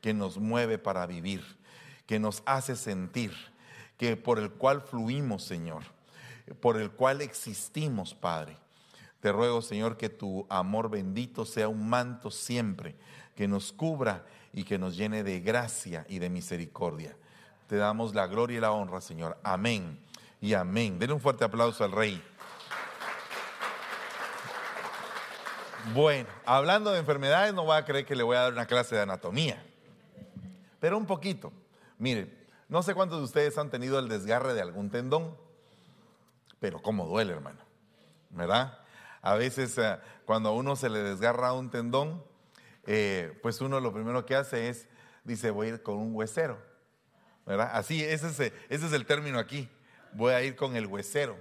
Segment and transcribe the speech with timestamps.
[0.00, 1.44] que nos mueve para vivir,
[2.06, 3.32] que nos hace sentir,
[3.96, 5.82] que por el cual fluimos, Señor,
[6.60, 8.56] por el cual existimos, Padre.
[9.20, 12.94] Te ruego, Señor, que tu amor bendito sea un manto siempre,
[13.34, 17.16] que nos cubra y que nos llene de gracia y de misericordia.
[17.66, 19.38] Te damos la gloria y la honra, Señor.
[19.42, 19.98] Amén
[20.40, 20.98] y amén.
[20.98, 22.22] Denle un fuerte aplauso al Rey.
[25.94, 28.94] Bueno, hablando de enfermedades, no voy a creer que le voy a dar una clase
[28.94, 29.62] de anatomía,
[30.80, 31.52] pero un poquito.
[31.98, 35.34] Mire, no sé cuántos de ustedes han tenido el desgarre de algún tendón,
[36.60, 37.60] pero cómo duele, hermano,
[38.30, 38.80] ¿verdad?
[39.22, 42.22] A veces eh, cuando a uno se le desgarra un tendón,
[42.86, 44.88] eh, pues uno lo primero que hace es,
[45.24, 46.58] dice, voy a ir con un huesero,
[47.46, 47.70] ¿verdad?
[47.72, 49.70] Así, es, ese es el término aquí,
[50.12, 51.36] voy a ir con el huesero.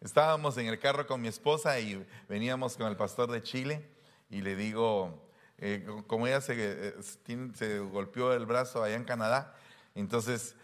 [0.00, 3.90] Estábamos en el carro con mi esposa y veníamos con el pastor de Chile
[4.30, 9.56] y le digo, eh, como ella se, se, golpeó el brazo allá en Canadá,
[9.96, 10.54] entonces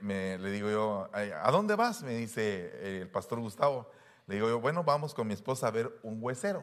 [0.00, 2.02] me, le digo yo, ¿a dónde vas?
[2.02, 3.90] Me dice el pastor Gustavo.
[4.28, 6.62] Le digo yo, bueno, vamos con mi esposa a ver un huesero.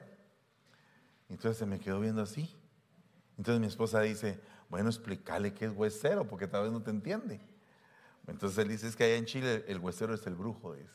[1.27, 2.55] Entonces se me quedó viendo así.
[3.37, 7.41] Entonces mi esposa dice, bueno, explícale qué es huesero, porque tal vez no te entiende.
[8.27, 10.89] Entonces él dice, es que allá en Chile el huesero es el brujo, dice.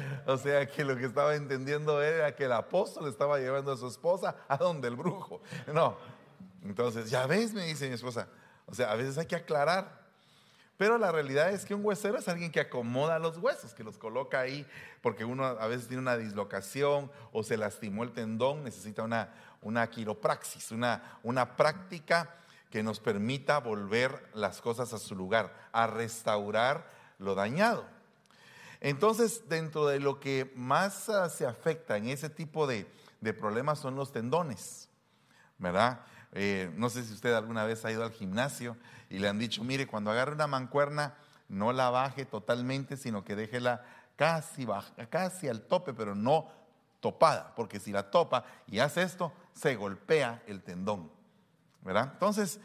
[0.26, 3.86] O sea que lo que estaba entendiendo era que el apóstol estaba llevando a su
[3.86, 5.40] esposa a donde el brujo.
[5.72, 5.96] No.
[6.64, 8.28] Entonces, ya ves, me dice mi esposa.
[8.66, 10.06] O sea, a veces hay que aclarar.
[10.76, 13.96] Pero la realidad es que un huesero es alguien que acomoda los huesos, que los
[13.96, 14.66] coloca ahí,
[15.00, 19.88] porque uno a veces tiene una dislocación o se lastimó el tendón, necesita una, una
[19.88, 22.34] quiropraxis, una, una práctica
[22.70, 27.95] que nos permita volver las cosas a su lugar, a restaurar lo dañado.
[28.86, 32.86] Entonces, dentro de lo que más ah, se afecta en ese tipo de,
[33.36, 34.88] problemas son los tendones,
[35.58, 36.02] ¿verdad?
[36.30, 38.76] Eh, no sé si usted alguna vez ha ido al gimnasio
[39.10, 41.16] y le han dicho, mire, cuando agarre una mancuerna,
[41.48, 43.84] no la baje totalmente, sino que déjela
[44.14, 46.48] casi, baja, casi al tope, pero no
[47.00, 51.10] topada, porque si la topa y hace esto, se golpea el tendón,
[51.82, 52.10] ¿verdad?
[52.12, 52.60] Entonces,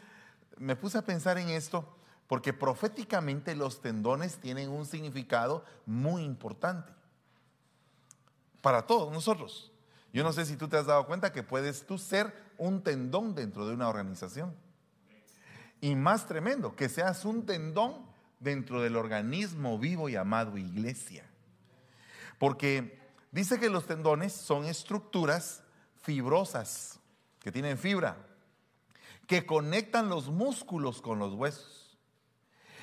[0.56, 1.96] me puse a pensar en esto
[2.32, 6.90] porque proféticamente los tendones tienen un significado muy importante
[8.62, 9.70] para todos nosotros.
[10.14, 13.34] Yo no sé si tú te has dado cuenta que puedes tú ser un tendón
[13.34, 14.56] dentro de una organización.
[15.82, 17.96] Y más tremendo, que seas un tendón
[18.40, 21.26] dentro del organismo vivo llamado iglesia.
[22.38, 22.98] Porque
[23.30, 25.64] dice que los tendones son estructuras
[26.00, 26.98] fibrosas,
[27.40, 28.16] que tienen fibra,
[29.26, 31.81] que conectan los músculos con los huesos.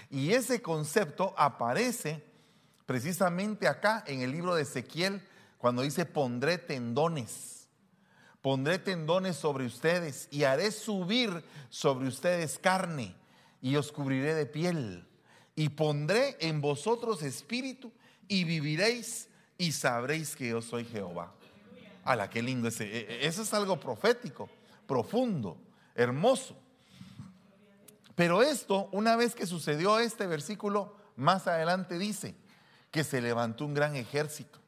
[0.10, 2.24] Y ese concepto aparece
[2.86, 5.22] precisamente acá en el libro de Ezequiel,
[5.60, 7.68] cuando dice, pondré tendones,
[8.42, 13.16] pondré tendones sobre ustedes y haré subir sobre ustedes carne
[13.62, 15.06] y os cubriré de piel
[15.56, 17.92] y pondré en vosotros espíritu
[18.28, 19.28] y viviréis
[19.58, 21.34] y sabréis que yo soy Jehová.
[22.06, 22.86] ¡Hala, qué lindo ese!
[22.86, 24.50] E, e, eso es algo profético,
[24.88, 25.58] profundo,
[25.94, 26.56] hermoso.
[28.20, 32.36] Pero esto, una vez que sucedió este versículo, más adelante dice
[32.92, 34.60] que se levantó un gran ejército.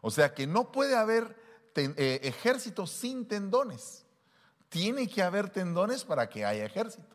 [0.00, 1.36] O sea que no puede haber
[1.76, 4.04] eh, ejército sin tendones.
[4.68, 7.14] Tiene que haber tendones para que haya ejército.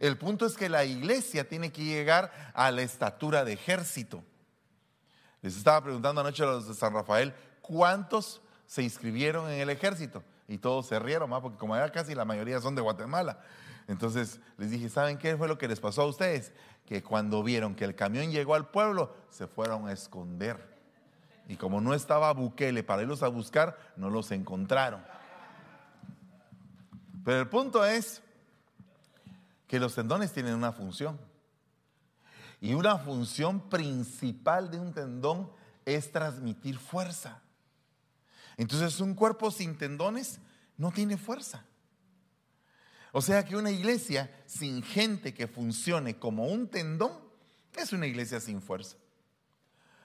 [0.00, 4.24] El punto es que la iglesia tiene que llegar a la estatura de ejército.
[5.42, 10.24] Les estaba preguntando anoche a los de San Rafael, ¿cuántos se inscribieron en el ejército?
[10.46, 13.38] Y todos se rieron, porque como ya casi la mayoría son de Guatemala.
[13.88, 16.52] Entonces les dije, ¿saben qué fue lo que les pasó a ustedes?
[16.86, 20.78] Que cuando vieron que el camión llegó al pueblo, se fueron a esconder.
[21.48, 25.02] Y como no estaba Bukele para irlos a buscar, no los encontraron.
[27.24, 28.22] Pero el punto es
[29.66, 31.18] que los tendones tienen una función.
[32.60, 35.50] Y una función principal de un tendón
[35.86, 37.40] es transmitir fuerza.
[38.58, 40.40] Entonces un cuerpo sin tendones
[40.76, 41.64] no tiene fuerza.
[43.12, 47.12] O sea que una iglesia sin gente que funcione como un tendón
[47.74, 48.96] es una iglesia sin fuerza.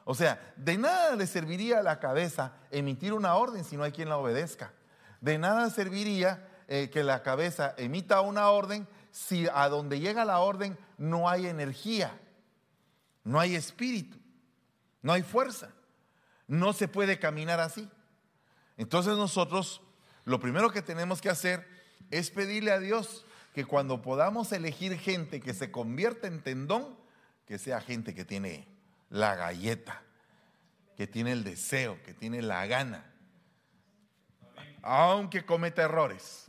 [0.06, 3.92] O sea, de nada le serviría a la cabeza emitir una orden si no hay
[3.92, 4.74] quien la obedezca.
[5.22, 10.40] De nada serviría eh, que la cabeza emita una orden si a donde llega la
[10.40, 12.20] orden no hay energía,
[13.24, 14.18] no hay espíritu,
[15.02, 15.70] no hay fuerza.
[16.48, 17.90] No se puede caminar así.
[18.76, 19.82] Entonces nosotros
[20.26, 21.66] lo primero que tenemos que hacer
[22.12, 26.98] es pedirle a Dios que cuando podamos elegir gente que se convierta en tendón,
[27.46, 28.68] que sea gente que tiene
[29.10, 30.02] la galleta,
[30.98, 33.06] que tiene el deseo, que tiene la gana,
[34.82, 36.44] aunque cometa errores.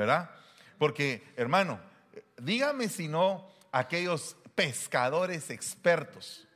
[0.00, 0.30] ¿verdad?
[0.78, 1.78] Porque, hermano,
[2.38, 6.48] dígame si no aquellos pescadores expertos,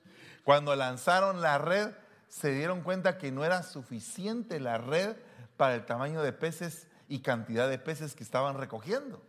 [0.44, 1.90] cuando lanzaron la red,
[2.28, 5.16] se dieron cuenta que no era suficiente la red
[5.58, 9.22] para el tamaño de peces y cantidad de peces que estaban recogiendo.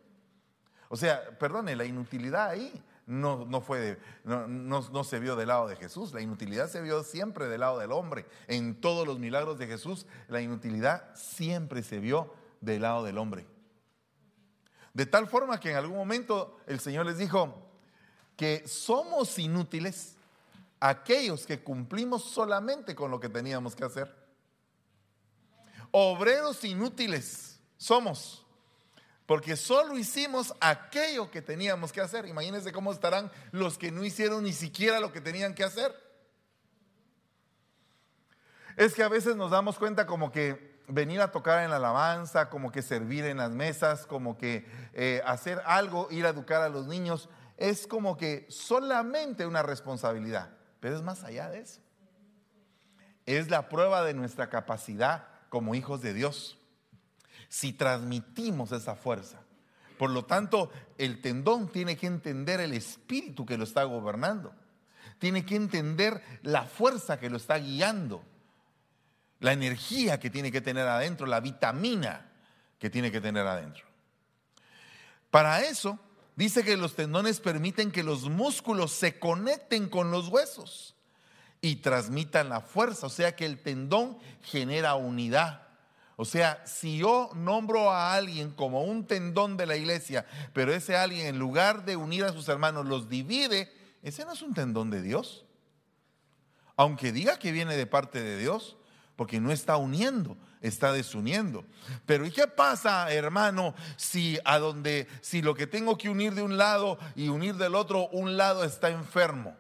[0.89, 5.68] O sea, perdone, la inutilidad ahí no, no fue no, no, se vio del lado
[5.68, 8.25] de Jesús, la inutilidad se vio siempre del lado del hombre.
[8.48, 13.45] En todos los milagros de Jesús, la inutilidad siempre se vio del lado del hombre.
[14.94, 17.69] De tal forma que en algún momento el Señor les dijo
[18.38, 20.16] que somos inútiles
[20.80, 24.13] aquellos que cumplimos solamente con lo que teníamos que hacer.
[25.92, 28.45] Obreros inútiles somos,
[29.25, 32.25] porque solo hicimos aquello que teníamos que hacer.
[32.27, 35.94] Imagínense cómo estarán los que no hicieron ni siquiera lo que tenían que hacer.
[38.77, 42.50] Es que a veces nos damos cuenta como que venir a tocar en la alabanza,
[42.50, 46.69] como que servir en las mesas, como que eh, hacer algo, ir a educar a
[46.69, 50.50] los niños, es como que solamente una responsabilidad,
[50.80, 51.81] pero es más allá de eso.
[53.25, 56.60] Es la prueba de nuestra capacidad como hijos de Dios.
[57.56, 59.40] Si transmitimos esa fuerza.
[59.98, 64.54] Por lo tanto, el tendón tiene que entender el espíritu que lo está gobernando.
[65.19, 68.24] Tiene que entender la fuerza que lo está guiando
[69.40, 72.31] la energía que tiene que tener adentro, la vitamina
[72.80, 73.86] que tiene que tener adentro.
[75.30, 76.00] Para eso,
[76.36, 80.96] dice que los tendones permiten que los músculos se conecten con los huesos
[81.62, 85.65] y transmitan la fuerza, o sea que el tendón genera unidad.
[86.18, 90.96] O sea, si yo nombro a alguien como un tendón de la iglesia, pero ese
[90.96, 93.72] alguien en lugar de unir a sus hermanos los divide,
[94.02, 95.46] ese no es un tendón de Dios.
[96.78, 98.78] Aunque diga que viene de parte de Dios,
[99.16, 101.66] porque no está uniendo, está desuniendo.
[102.06, 106.44] Pero ¿y qué pasa, hermano, si a donde si lo que tengo que unir de
[106.44, 109.56] un lado y unir del otro, un lado está enfermo?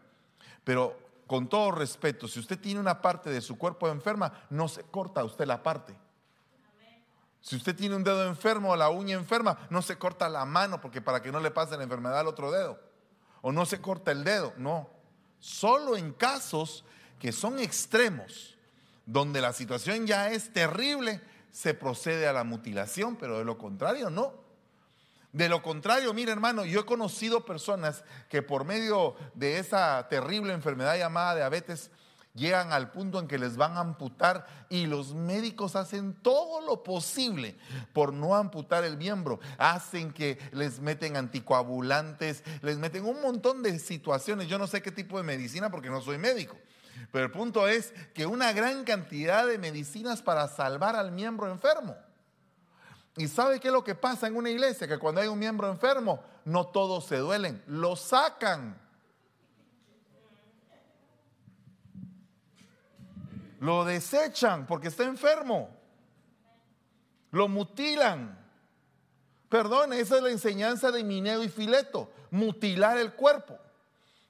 [0.63, 0.97] Pero
[1.27, 5.23] con todo respeto, si usted tiene una parte de su cuerpo enferma, no se corta
[5.23, 5.95] usted la parte.
[7.45, 10.81] Si usted tiene un dedo enfermo o la uña enferma, no se corta la mano
[10.81, 12.79] porque para que no le pase la enfermedad al otro dedo.
[13.43, 14.89] O no se corta el dedo, no.
[15.39, 16.83] Solo en casos
[17.19, 18.57] que son extremos
[19.05, 21.21] donde la situación ya es terrible,
[21.51, 24.33] se procede a la mutilación, pero de lo contrario no.
[25.31, 30.51] De lo contrario, mire hermano, yo he conocido personas que por medio de esa terrible
[30.51, 31.91] enfermedad llamada diabetes
[32.35, 36.83] llegan al punto en que les van a amputar y los médicos hacen todo lo
[36.83, 37.57] posible
[37.93, 39.39] por no amputar el miembro.
[39.57, 44.47] Hacen que les meten anticoagulantes, les meten un montón de situaciones.
[44.47, 46.57] Yo no sé qué tipo de medicina porque no soy médico.
[47.11, 51.95] Pero el punto es que una gran cantidad de medicinas para salvar al miembro enfermo.
[53.17, 54.87] ¿Y sabe qué es lo que pasa en una iglesia?
[54.87, 58.77] Que cuando hay un miembro enfermo, no todos se duelen, lo sacan.
[63.65, 65.75] Lo desechan porque está enfermo.
[67.31, 68.37] Lo mutilan.
[69.49, 73.57] Perdón, esa es la enseñanza de Mineo y Fileto, mutilar el cuerpo.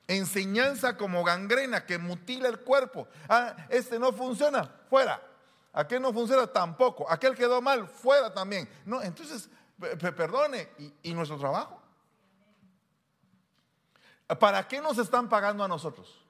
[0.07, 3.09] Enseñanza como gangrena que mutila el cuerpo.
[3.27, 5.21] Ah, este no funciona, fuera.
[5.73, 7.05] Aquel no funciona tampoco.
[7.11, 8.69] Aquel quedó mal, fuera también.
[8.85, 9.49] No, entonces,
[9.99, 10.69] perdone,
[11.03, 11.81] ¿y, nuestro trabajo?
[14.39, 16.24] ¿Para qué nos están pagando a nosotros?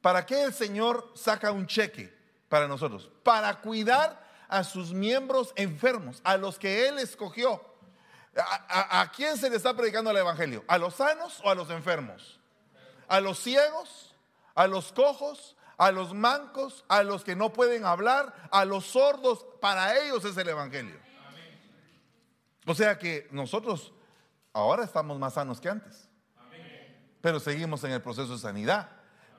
[0.00, 2.14] ¿Para qué el Señor saca un cheque
[2.48, 3.10] para nosotros?
[3.22, 7.62] Para cuidar a sus miembros enfermos, a los que Él escogió.
[8.36, 10.64] ¿A, quién se le está predicando el Evangelio?
[10.68, 12.38] ¿A los sanos o a los enfermos?
[13.08, 14.14] ¿A los ciegos?
[14.54, 15.56] ¿A los cojos?
[15.76, 16.84] ¿A los mancos?
[16.88, 18.34] ¿A los que no pueden hablar?
[18.50, 19.44] ¿A los sordos?
[19.60, 20.98] Para ellos es el Evangelio.
[22.66, 23.92] O sea que nosotros
[24.52, 26.08] ahora estamos más sanos que antes.
[27.20, 28.97] Pero seguimos en el proceso de sanidad.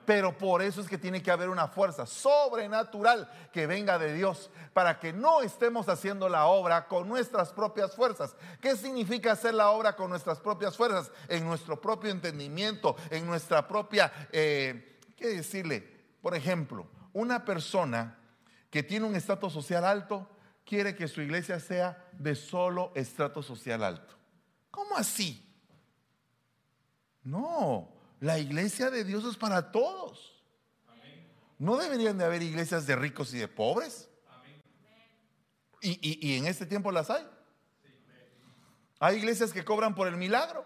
[0.10, 4.50] Pero por eso es que tiene que haber una fuerza sobrenatural que venga de Dios
[4.74, 8.36] para que no estemos haciendo la obra con nuestras propias fuerzas.
[8.60, 11.12] ¿Qué significa hacer la obra con nuestras propias fuerzas?
[11.28, 15.88] En nuestro propio entendimiento, en nuestra propia, eh, ¿qué decirle?
[16.24, 18.18] Por ejemplo, una persona
[18.72, 20.28] que tiene un estatus social alto
[20.66, 24.16] quiere que su iglesia sea de solo estrato social alto.
[24.72, 25.48] ¿Cómo así?
[27.22, 30.44] No, la iglesia de Dios es para todos.
[31.58, 34.10] No deberían de haber iglesias de ricos y de pobres.
[35.82, 37.26] Y, en este tiempo las hay.
[39.00, 40.66] Hay iglesias que cobran por el milagro.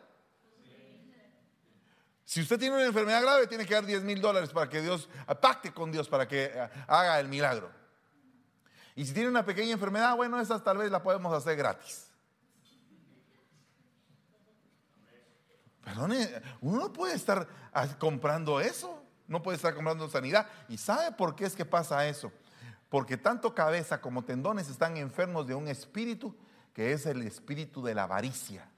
[2.26, 5.08] Si usted tiene una enfermedad grave, tiene que dar 10 mil dólares para que Dios
[5.42, 7.70] pacte con Dios para que eh, haga el milagro.
[8.96, 12.13] Y si tiene una pequeña enfermedad, bueno, esas tal vez la podemos hacer gratis.
[15.84, 16.30] Perdone,
[16.62, 17.48] uno no puede estar
[18.00, 20.48] comprando eso, no puede estar comprando sanidad.
[20.70, 22.32] ¿Y sabe por qué es que pasa eso?
[22.90, 26.36] Porque tanto cabeza como tendones están enfermos de un espíritu
[26.74, 28.70] que es el espíritu de la avaricia.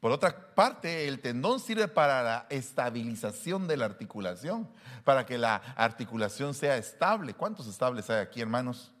[0.00, 4.68] Por otra parte, el tendón sirve para la estabilización de la articulación,
[5.02, 7.32] para que la articulación sea estable.
[7.32, 8.92] ¿Cuántos estables hay aquí, hermanos?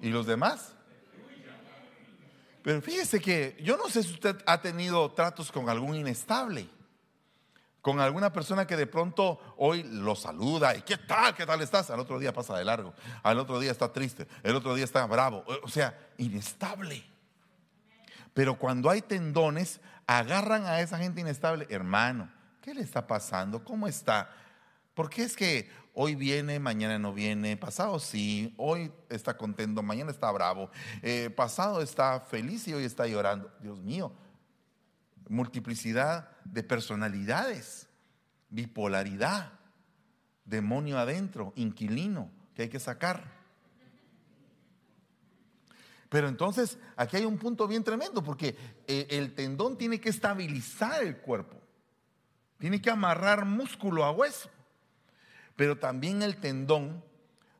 [0.00, 0.74] ¿Y los demás?
[2.62, 6.68] Pero fíjese que yo no sé si usted ha tenido tratos con algún inestable,
[7.80, 11.34] con alguna persona que de pronto hoy lo saluda y ¿qué tal?
[11.34, 11.90] ¿Qué tal estás?
[11.90, 15.06] Al otro día pasa de largo, al otro día está triste, el otro día está
[15.06, 17.04] bravo, o sea, inestable.
[18.34, 23.64] Pero cuando hay tendones, agarran a esa gente inestable, hermano, ¿qué le está pasando?
[23.64, 24.30] ¿Cómo está?
[25.00, 30.30] Porque es que hoy viene, mañana no viene, pasado sí, hoy está contento, mañana está
[30.30, 33.50] bravo, eh, pasado está feliz y hoy está llorando.
[33.62, 34.12] Dios mío,
[35.26, 37.88] multiplicidad de personalidades,
[38.50, 39.52] bipolaridad,
[40.44, 43.24] demonio adentro, inquilino que hay que sacar.
[46.10, 48.54] Pero entonces aquí hay un punto bien tremendo porque
[48.86, 51.56] eh, el tendón tiene que estabilizar el cuerpo,
[52.58, 54.50] tiene que amarrar músculo a hueso.
[55.60, 57.04] Pero también el tendón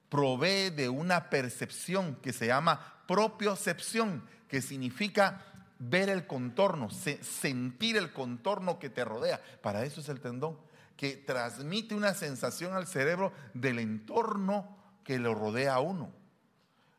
[0.08, 5.44] provee de una percepción que se llama propiocepción, que significa
[5.78, 9.42] ver el contorno, sentir el contorno que te rodea.
[9.60, 10.56] Para eso es el tendón,
[10.96, 16.10] que transmite una sensación al cerebro del entorno que lo rodea a uno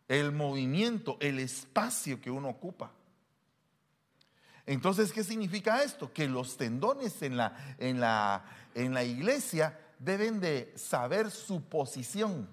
[0.08, 2.92] el movimiento, el espacio que uno ocupa.
[4.68, 6.14] Entonces, ¿qué significa esto?
[6.14, 12.50] Que los tendones en la, en la, en la iglesia deben de saber su posición,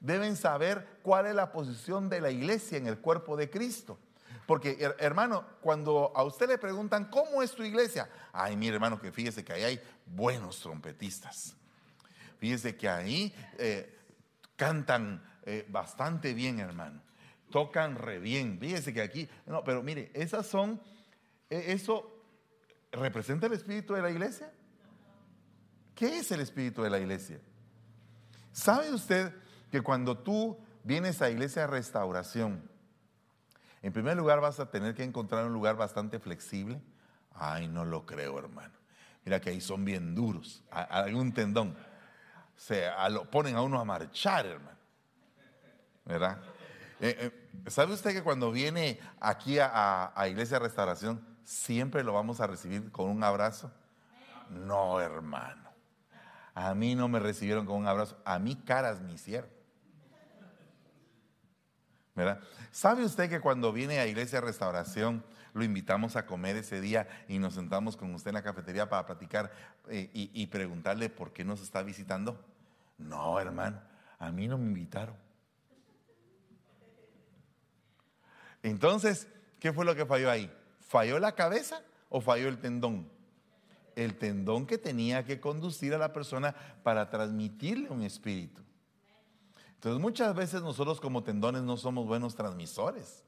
[0.00, 3.98] deben saber cuál es la posición de la iglesia en el cuerpo de Cristo.
[4.46, 8.08] Porque, hermano, cuando a usted le preguntan, ¿cómo es tu iglesia?
[8.32, 11.54] Ay, mi hermano, que fíjese que ahí hay buenos trompetistas.
[12.38, 13.94] Fíjese que ahí eh,
[14.56, 17.02] cantan eh, bastante bien, hermano.
[17.50, 18.58] Tocan re bien.
[18.58, 20.80] Fíjese que aquí, no, pero mire, esas son,
[21.50, 22.10] e, eso
[22.90, 24.50] representa el espíritu de la iglesia.
[25.98, 27.40] ¿Qué es el espíritu de la iglesia?
[28.52, 29.34] ¿Sabe usted
[29.68, 32.62] que cuando tú vienes a iglesia de restauración,
[33.82, 36.80] en primer lugar vas a tener que encontrar un lugar bastante flexible?
[37.34, 38.74] Ay, no lo creo, hermano.
[39.24, 41.76] Mira que ahí son bien duros, algún tendón.
[42.56, 44.78] Se lo ponen a uno a marchar, hermano.
[46.04, 46.38] ¿verdad?
[47.00, 47.32] Eh,
[47.64, 52.46] eh, ¿Sabe usted que cuando viene aquí a, Iglesia de Restauración, siempre lo vamos a
[52.46, 53.72] recibir con un abrazo?
[54.48, 55.67] No, hermano.
[56.60, 59.48] A mí no me recibieron con un abrazo, a mí caras me hicieron.
[62.16, 62.40] ¿Verdad?
[62.72, 65.22] ¿Sabe usted que cuando viene a Iglesia Restauración,
[65.54, 69.06] lo invitamos a comer ese día y nos sentamos con usted en la cafetería para
[69.06, 69.52] platicar
[69.88, 72.44] eh, y preguntarle por qué nos está visitando?
[72.98, 73.80] No, hermano,
[74.18, 75.14] a mí no me invitaron.
[78.64, 79.28] Entonces,
[79.60, 80.52] ¿qué fue lo que falló ahí?
[80.80, 83.16] ¿Falló la cabeza o falló el tendón?
[83.98, 88.62] El tendón que tenía que conducir a la persona para transmitirle un espíritu.
[89.74, 93.24] Entonces muchas veces nosotros como tendones no somos buenos transmisores.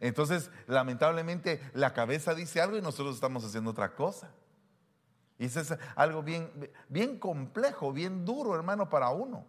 [0.00, 4.32] Entonces, lamentablemente, la cabeza dice algo y nosotros estamos haciendo otra cosa.
[5.38, 6.50] Y eso es algo bien,
[6.88, 9.46] bien complejo, bien duro, hermano, para uno.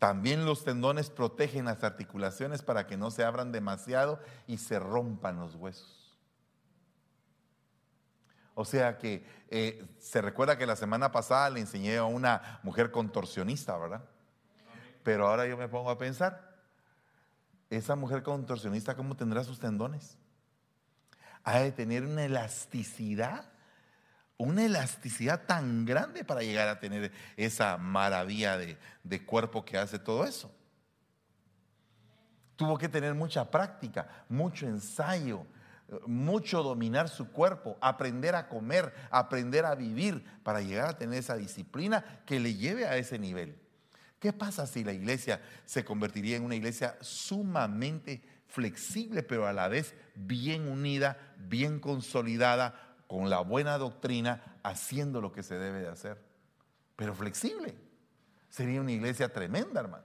[0.00, 5.38] También los tendones protegen las articulaciones para que no se abran demasiado y se rompan
[5.38, 5.99] los huesos.
[8.60, 12.90] O sea que eh, se recuerda que la semana pasada le enseñé a una mujer
[12.90, 14.04] contorsionista, ¿verdad?
[15.02, 16.58] Pero ahora yo me pongo a pensar,
[17.70, 20.18] esa mujer contorsionista, ¿cómo tendrá sus tendones?
[21.42, 23.46] Ha de tener una elasticidad
[24.36, 30.24] una elasticidad tan grande para llegar a tener esa maravilla de, cuerpo que hace todo
[30.24, 30.50] eso.
[32.56, 35.46] Tuvo que tener mucha práctica, mucho ensayo,
[36.06, 41.36] mucho dominar su cuerpo, aprender a comer, aprender a vivir para llegar a tener esa
[41.36, 43.58] disciplina que le lleve a ese nivel.
[44.18, 49.68] ¿Qué pasa si la iglesia se convertiría en una iglesia sumamente flexible, pero a la
[49.68, 55.88] vez bien unida, bien consolidada, con la buena doctrina, haciendo lo que se debe de
[55.88, 56.22] hacer.
[56.96, 57.74] Pero flexible.
[58.50, 60.04] Sería una iglesia tremenda, hermano.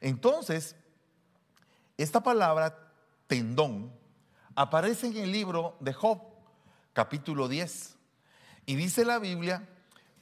[0.00, 0.76] Entonces,
[1.96, 2.92] esta palabra
[3.26, 3.92] tendón
[4.54, 6.20] aparece en el libro de Job,
[6.92, 7.96] capítulo 10.
[8.66, 9.68] Y dice la Biblia,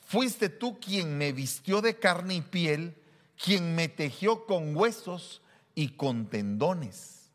[0.00, 2.96] fuiste tú quien me vistió de carne y piel,
[3.42, 5.42] quien me tejió con huesos
[5.74, 7.30] y con tendones.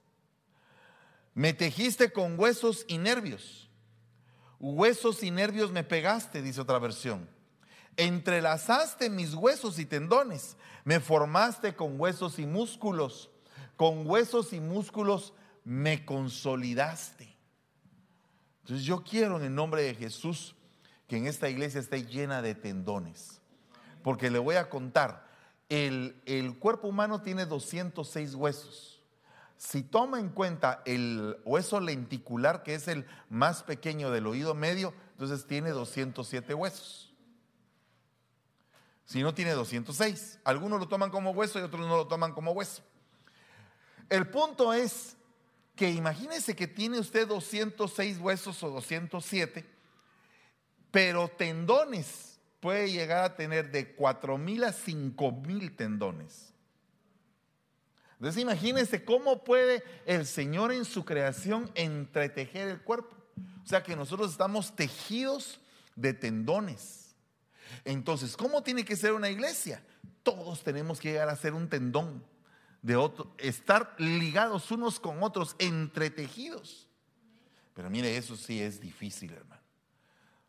[1.34, 3.70] Me tejiste con huesos y nervios.
[4.60, 7.30] Huesos y nervios me pegaste, dice otra versión.
[7.96, 10.58] Entrelazaste mis huesos y tendones.
[10.84, 13.30] Me formaste con huesos y músculos.
[13.75, 15.34] Con huesos y músculos
[15.68, 17.28] me consolidaste.
[18.62, 20.56] Entonces yo quiero en el nombre de Jesús
[21.10, 23.42] que en esta iglesia esté llena de tendones.
[24.02, 25.28] Porque le voy a contar,
[25.68, 29.02] el, el cuerpo humano tiene 206 huesos.
[29.58, 34.94] Si toma en cuenta el hueso lenticular, que es el más pequeño del oído medio,
[35.12, 37.14] entonces tiene 207 huesos.
[39.04, 42.52] Si no tiene 206, algunos lo toman como hueso y otros no lo toman como
[42.52, 42.84] hueso.
[44.10, 45.17] El punto es
[45.77, 49.63] que imagínese que tiene usted 206 huesos o 207,
[50.91, 56.51] pero tendones puede llegar a tener de 4 mil a 5 mil tendones.
[58.13, 63.15] Entonces imagínense cómo puede el Señor en su creación entretejer el cuerpo.
[63.63, 65.62] O sea que nosotros estamos tejidos
[65.96, 67.15] de tendones.
[67.86, 69.84] Entonces, ¿cómo tiene que ser una iglesia?
[70.24, 72.24] Todos tenemos que llegar a ser un tendón
[72.88, 76.88] de otro, estar ligados unos con otros, entretejidos.
[77.74, 79.62] Pero mire, eso sí es difícil, hermano.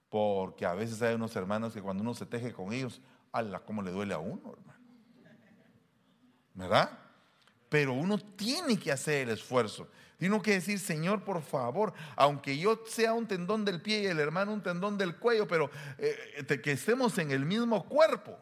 [0.08, 3.00] Porque a veces hay unos hermanos que cuando uno se teje con ellos,
[3.32, 4.78] ala, cómo le duele a uno, hermano.
[6.54, 6.98] ¿Verdad?
[7.68, 9.88] pero uno tiene que hacer el esfuerzo.
[10.16, 14.18] Tiene que decir, Señor, por favor, aunque yo sea un tendón del pie y el
[14.18, 18.38] hermano un tendón del cuello, pero eh, que estemos en el mismo cuerpo,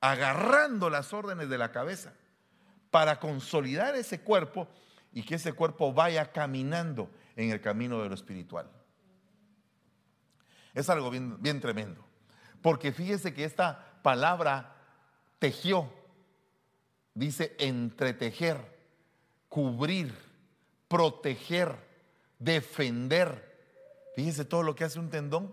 [0.00, 2.14] agarrando las órdenes de la cabeza
[2.94, 4.68] para consolidar ese cuerpo
[5.12, 8.70] y que ese cuerpo vaya caminando en el camino de lo espiritual.
[10.74, 12.04] Es algo bien, bien tremendo.
[12.62, 14.76] Porque fíjese que esta palabra
[15.40, 15.92] tejió
[17.14, 18.58] dice entretejer,
[19.48, 20.14] cubrir,
[20.86, 21.74] proteger,
[22.38, 23.58] defender.
[24.14, 25.52] Fíjese todo lo que hace un tendón.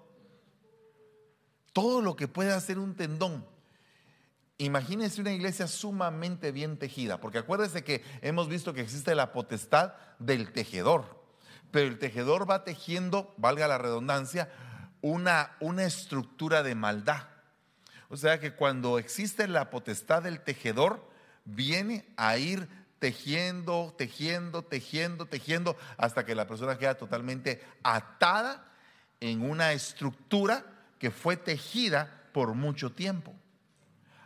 [1.74, 3.44] Todo lo que puede hacer un tendón.
[4.62, 9.93] Imagínense una iglesia sumamente bien tejida, porque acuérdese que hemos visto que existe la potestad
[10.19, 11.19] del tejedor,
[11.71, 14.52] pero el tejedor va tejiendo, valga la redundancia,
[15.02, 17.24] una, una estructura de maldad.
[18.10, 21.10] O sea que cuando existe la potestad del tejedor,
[21.43, 22.69] viene a ir
[23.00, 28.71] tejiendo, tejiendo, tejiendo, tejiendo, hasta que la persona queda totalmente atada
[29.21, 30.63] en una estructura
[31.00, 33.34] que fue tejida por mucho tiempo.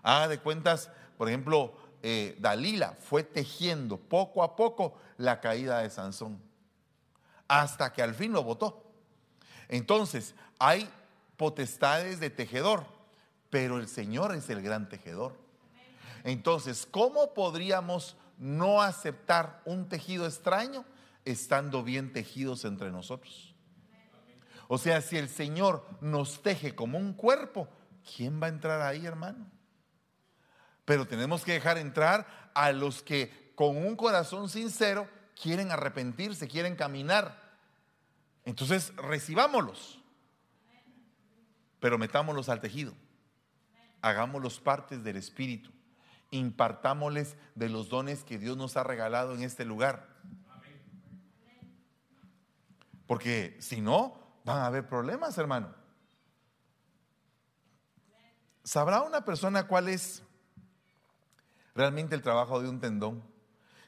[0.05, 5.89] Haga de cuentas, por ejemplo, eh, Dalila fue tejiendo poco a poco la caída de
[5.89, 6.39] Sansón,
[7.47, 8.83] hasta que al fin lo votó.
[9.67, 10.87] Entonces, hay
[11.37, 12.85] potestades de tejedor,
[13.49, 15.33] pero el Señor es el gran tejedor.
[16.23, 20.85] Entonces, ¿cómo podríamos no aceptar un tejido extraño
[21.25, 23.55] estando bien tejidos entre nosotros?
[24.67, 27.67] O sea, si el Señor nos teje como un cuerpo,
[28.15, 29.54] ¿quién va a entrar ahí, hermano?
[30.85, 36.75] Pero tenemos que dejar entrar a los que con un corazón sincero quieren arrepentirse, quieren
[36.75, 37.43] caminar.
[38.45, 39.99] Entonces, recibámoslos,
[41.79, 42.93] pero metámoslos al tejido.
[44.01, 45.71] Hagámoslos partes del Espíritu
[46.31, 50.07] impartámosles de los dones que Dios nos ha regalado en este lugar.
[53.07, 55.73] Porque si no, van a haber problemas, hermano.
[58.63, 60.23] ¿Sabrá una persona cuál es
[61.75, 63.21] realmente el trabajo de un tendón?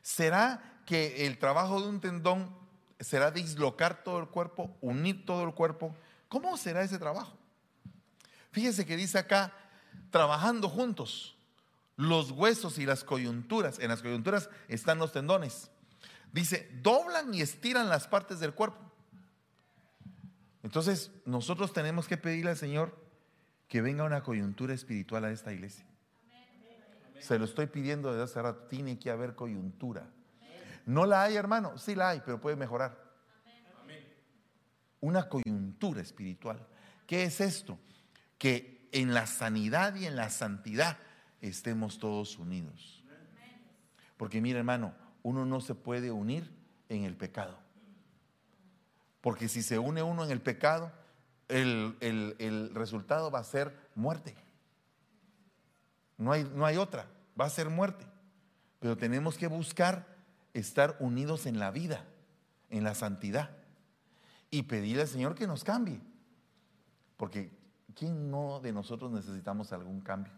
[0.02, 2.56] ¿Será que el trabajo de un tendón
[3.00, 5.96] será dislocar todo el cuerpo, unir todo el cuerpo?
[6.28, 7.36] ¿Cómo será ese trabajo?
[8.52, 9.54] Fíjese que dice acá,
[10.12, 11.36] trabajando juntos
[11.96, 13.80] los huesos y las coyunturas.
[13.80, 15.70] En las coyunturas están los tendones.
[16.32, 18.80] Dice, doblan y estiran las partes del cuerpo.
[20.64, 22.96] Entonces, nosotros tenemos que pedirle al Señor
[23.68, 25.86] que venga una coyuntura espiritual a esta iglesia.
[27.20, 28.64] Se lo estoy pidiendo desde hace rato.
[28.68, 30.10] Tiene que haber coyuntura.
[30.86, 31.78] ¿No la hay, hermano?
[31.78, 32.98] Sí la hay, pero puede mejorar.
[35.00, 36.66] Una coyuntura espiritual.
[37.06, 37.78] ¿Qué es esto?
[38.38, 40.98] Que en la sanidad y en la santidad
[41.42, 43.04] estemos todos unidos.
[44.18, 46.52] Porque mira hermano, uno no se puede unir
[46.90, 47.58] en el pecado.
[49.22, 50.92] Porque si se une uno en el pecado,
[51.48, 54.36] el, resultado va a ser muerte.
[56.18, 57.08] No hay, no hay otra,
[57.40, 58.06] va a ser muerte.
[58.80, 60.08] Pero tenemos que buscar
[60.54, 62.06] estar unidos en la vida,
[62.70, 63.52] en la santidad.
[64.50, 66.02] Y pedirle al Señor que nos cambie.
[67.18, 67.52] Porque
[67.96, 70.34] ¿quién no de nosotros necesitamos algún cambio?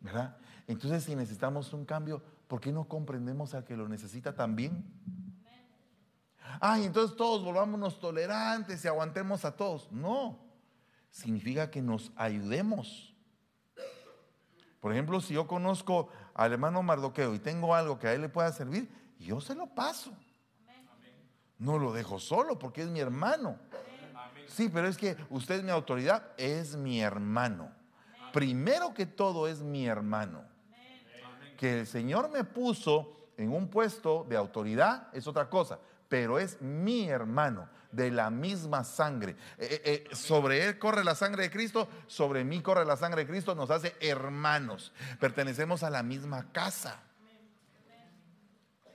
[0.00, 0.36] ¿verdad?
[0.66, 4.84] Entonces, si necesitamos un cambio, ¿por qué no comprendemos al que lo necesita también?
[6.60, 9.90] Ay, entonces todos volvámonos tolerantes y aguantemos a todos.
[9.92, 10.38] No,
[11.10, 13.09] significa que nos ayudemos.
[14.80, 18.28] Por ejemplo, si yo conozco al hermano Mardoqueo y tengo algo que a él le
[18.28, 20.12] pueda servir, yo se lo paso.
[21.58, 23.58] No lo dejo solo porque es mi hermano.
[24.46, 27.70] Sí, pero es que usted es mi autoridad, es mi hermano.
[28.32, 30.42] Primero que todo es mi hermano.
[31.58, 36.60] Que el Señor me puso en un puesto de autoridad es otra cosa, pero es
[36.62, 39.36] mi hermano de la misma sangre.
[39.58, 43.24] Eh, eh, eh, sobre él corre la sangre de Cristo, sobre mí corre la sangre
[43.24, 44.92] de Cristo, nos hace hermanos.
[45.18, 47.02] Pertenecemos a la misma casa.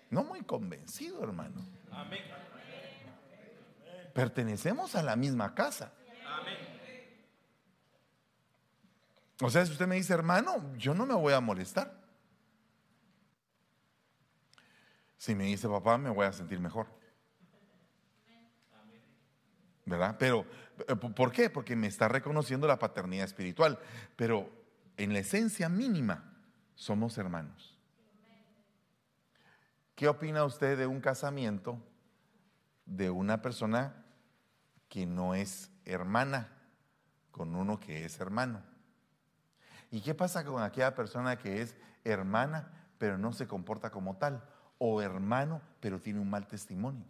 [0.09, 1.61] No muy convencido, hermano.
[4.13, 5.91] Pertenecemos a la misma casa.
[9.41, 12.05] O sea, si usted me dice, hermano, yo no me voy a molestar.
[15.17, 16.87] Si me dice papá, me voy a sentir mejor.
[19.85, 20.15] ¿Verdad?
[20.19, 20.45] Pero,
[20.87, 21.49] eh, ¿por qué?
[21.49, 23.79] Porque me está reconociendo la paternidad espiritual.
[24.15, 24.49] Pero
[24.97, 26.33] en la esencia mínima,
[26.75, 27.77] somos hermanos.
[29.95, 31.79] ¿Qué opina usted de un casamiento
[32.85, 34.03] de una persona
[34.89, 36.49] que no es hermana
[37.31, 38.61] con uno que es hermano?
[39.91, 44.43] ¿Y qué pasa con aquella persona que es hermana pero no se comporta como tal?
[44.77, 47.05] O hermano pero tiene un mal testimonio.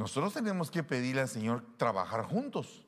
[0.00, 2.86] Nosotros tenemos que pedirle al Señor trabajar juntos.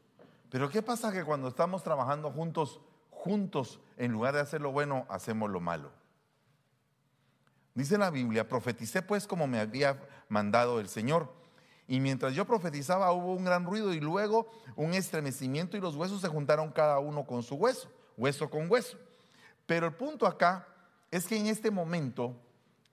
[0.48, 5.05] Pero ¿qué pasa que cuando estamos trabajando juntos, juntos, en lugar de hacer lo bueno,
[5.11, 5.92] hacemos lo malo?
[7.75, 11.31] Dice la Biblia, profeticé pues como me había mandado el Señor.
[11.87, 16.22] Y mientras yo profetizaba hubo un gran ruido y luego un estremecimiento y los huesos
[16.22, 18.96] se juntaron cada uno con su hueso, hueso con hueso.
[19.66, 20.66] Pero el punto acá
[21.11, 22.35] es que en este momento,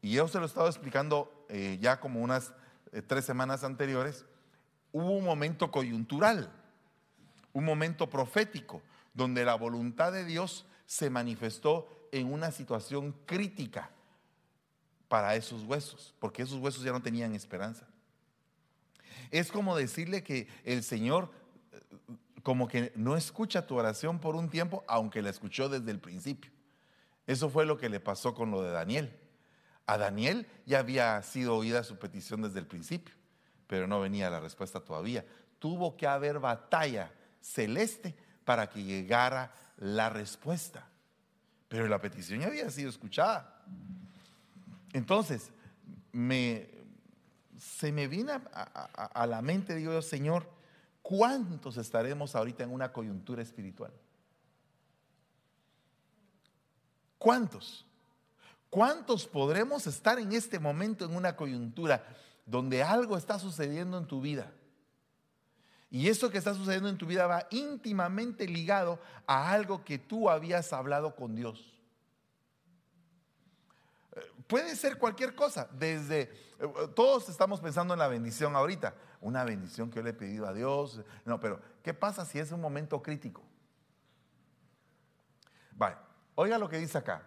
[0.02, 2.52] y yo se lo he estado explicando eh, ya como unas
[2.92, 4.26] eh, tres semanas anteriores,
[4.92, 6.52] hubo un momento coyuntural,
[7.54, 8.82] un momento profético,
[9.14, 13.92] donde la voluntad de Dios se manifestó en una situación crítica
[15.08, 17.88] para esos huesos, porque esos huesos ya no tenían esperanza.
[19.32, 21.32] Es como decirle que el Señor
[21.72, 21.80] eh,
[22.44, 26.52] como que no escucha tu oración por un tiempo, aunque la escuchó desde el principio.
[27.28, 29.16] Eso fue lo que le pasó con lo de Daniel.
[29.90, 33.16] A Daniel ya había sido oída su petición desde el principio,
[33.66, 35.26] pero no venía la respuesta todavía.
[35.58, 40.88] Tuvo que haber batalla celeste para que llegara la respuesta.
[41.68, 43.64] Pero la petición ya había sido escuchada.
[44.94, 45.50] Entonces,
[46.12, 46.70] me,
[47.58, 48.42] se me viene a,
[49.12, 50.48] a la mente, digo yo, Señor,
[51.02, 53.92] ¿cuántos estaremos ahorita en una coyuntura espiritual?
[57.18, 57.89] ¿Cuántos?
[58.70, 62.06] ¿Cuántos podremos estar en este momento en una coyuntura
[62.46, 64.52] donde algo está sucediendo en tu vida?
[65.90, 70.30] Y eso que está sucediendo en tu vida va íntimamente ligado a algo que tú
[70.30, 71.74] habías hablado con Dios.
[74.16, 76.22] Eh, puede ser cualquier cosa, desde,
[76.60, 80.48] eh, todos estamos pensando en la bendición ahorita, una bendición que yo le he pedido
[80.48, 83.42] a Dios, no, pero ¿qué pasa si es un momento crítico?
[85.72, 85.98] Vale,
[86.36, 87.24] oiga lo que dice acá,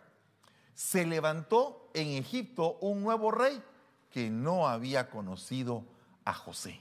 [0.75, 3.63] se levantó en Egipto un nuevo rey
[4.11, 5.85] que no había conocido
[6.25, 6.81] a José.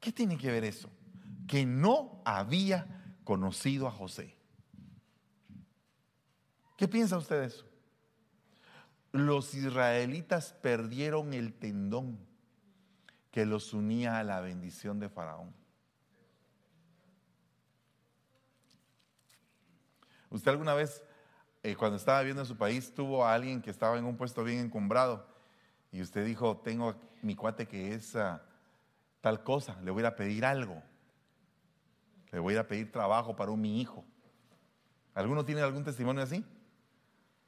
[0.00, 0.90] ¿Qué tiene que ver eso?
[1.46, 4.34] Que no había conocido a José.
[6.76, 7.64] ¿Qué piensa usted de eso?
[9.12, 12.18] Los israelitas perdieron el tendón
[13.30, 15.54] que los unía a la bendición de Faraón.
[20.30, 21.02] ¿Usted alguna vez
[21.64, 24.44] eh, cuando estaba viendo en su país, tuvo a alguien que estaba en un puesto
[24.44, 25.26] bien encumbrado
[25.90, 28.42] y usted dijo, tengo mi cuate que es ah,
[29.22, 30.82] tal cosa, le voy a pedir algo.
[32.32, 34.04] Le voy a pedir trabajo para un mi hijo.
[35.14, 36.44] ¿Alguno tiene algún testimonio así?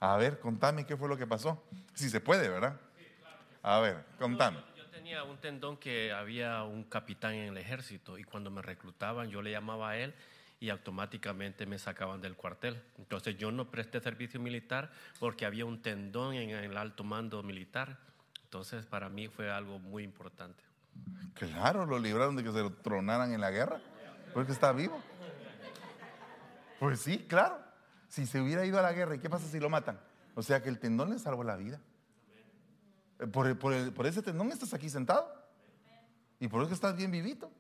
[0.01, 1.63] A ver, contame qué fue lo que pasó.
[1.93, 2.81] Si se puede, ¿verdad?
[3.63, 4.59] A ver, contame.
[4.79, 9.29] yo, tenía un tendón que había un capitán en el ejército y cuando me reclutaban
[9.29, 10.15] yo le llamaba a él
[10.59, 12.83] y automáticamente me sacaban del cuartel.
[12.99, 14.91] Entonces yo no presté servicio militar
[15.21, 17.99] porque había un tendón en el alto mando militar.
[18.45, 20.63] Entonces para mí fue algo muy importante.
[21.35, 23.81] Claro, lo libraron de que se lo tronaran en la guerra,
[24.33, 24.99] porque está vivo.
[26.81, 27.59] Pues sí, claro.
[28.09, 30.01] Si se hubiera ido a la guerra, ¿y qué pasa si lo matan?
[30.35, 31.81] O sea que el tendón le salvó la vida.
[33.33, 35.31] Por, por, por ese tendón estás aquí sentado.
[36.41, 37.51] Y por eso estás bien vivito.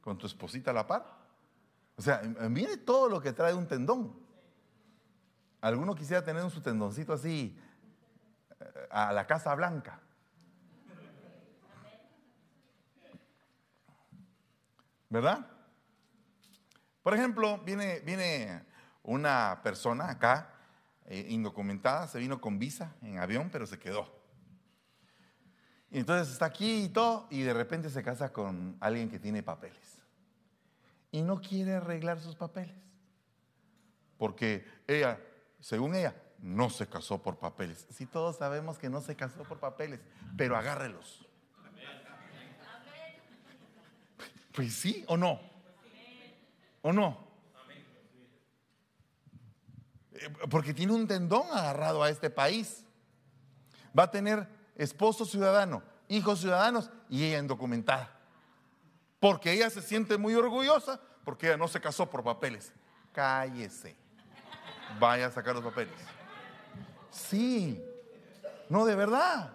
[0.00, 1.23] Con tu esposita a la par.
[1.96, 4.18] O sea, mire todo lo que trae un tendón.
[5.60, 7.58] Alguno quisiera tener su tendoncito así
[8.60, 10.00] eh, a la Casa Blanca.
[15.08, 15.46] ¿Verdad?
[17.02, 18.64] Por ejemplo, viene, viene
[19.04, 20.50] una persona acá,
[21.04, 24.24] eh, indocumentada, se vino con visa en avión, pero se quedó.
[25.90, 29.42] Y entonces está aquí y todo, y de repente se casa con alguien que tiene
[29.42, 30.03] papeles.
[31.14, 32.74] Y no quiere arreglar sus papeles.
[34.18, 35.20] Porque ella,
[35.60, 37.86] según ella, no se casó por papeles.
[37.88, 40.00] Si todos sabemos que no se casó por papeles,
[40.36, 41.24] pero agárrelos.
[44.52, 45.38] Pues sí o no.
[46.82, 47.16] ¿O no?
[50.14, 52.84] Eh, porque tiene un tendón agarrado a este país.
[53.96, 58.13] Va a tener esposo ciudadano, hijos ciudadanos y ella indocumentada.
[59.24, 62.74] Porque ella se siente muy orgullosa porque ella no se casó por papeles.
[63.10, 63.96] Cállese.
[65.00, 65.94] Vaya a sacar los papeles.
[67.10, 67.82] Sí.
[68.68, 69.50] No, de verdad.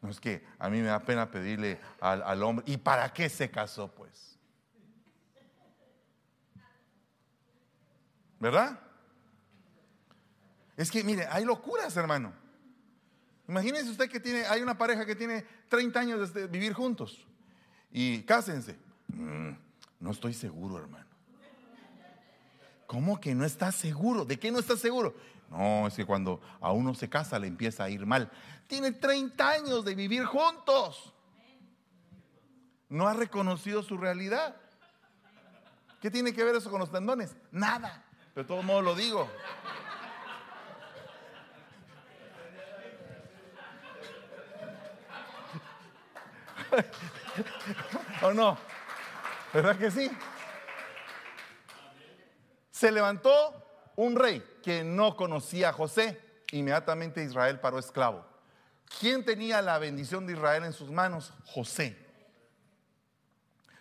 [0.00, 3.28] No es que a mí me da pena pedirle al, al hombre, ¿y para qué
[3.28, 4.38] se casó pues?
[8.38, 8.78] ¿Verdad?
[10.76, 12.32] Es que, mire, hay locuras, hermano.
[13.48, 17.26] Imagínense usted que tiene, hay una pareja que tiene 30 años de vivir juntos
[17.92, 18.76] y cásense.
[19.08, 19.50] Mm,
[20.00, 21.06] no estoy seguro, hermano.
[22.86, 24.24] ¿Cómo que no está seguro?
[24.24, 25.14] ¿De qué no está seguro?
[25.50, 28.30] No, es que cuando a uno se casa le empieza a ir mal.
[28.66, 31.12] Tiene 30 años de vivir juntos.
[32.88, 34.56] No ha reconocido su realidad.
[36.00, 37.36] ¿Qué tiene que ver eso con los tendones?
[37.50, 38.04] Nada.
[38.34, 39.28] De todos modos lo digo.
[48.22, 48.58] ¿O no?
[49.52, 50.10] ¿Verdad que sí?
[52.70, 56.20] Se levantó un rey que no conocía a José.
[56.52, 58.24] Inmediatamente Israel paró esclavo.
[59.00, 61.32] ¿Quién tenía la bendición de Israel en sus manos?
[61.46, 61.96] José.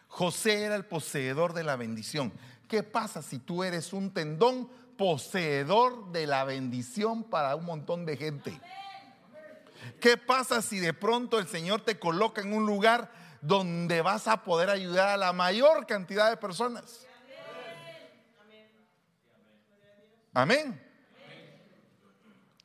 [0.08, 2.34] José era el poseedor de la bendición.
[2.68, 8.18] ¿Qué pasa si tú eres un tendón poseedor de la bendición para un montón de
[8.18, 8.60] gente?
[10.00, 13.12] ¿Qué pasa si de pronto el Señor te coloca en un lugar
[13.42, 17.06] donde vas a poder ayudar a la mayor cantidad de personas?
[20.34, 20.82] Amén.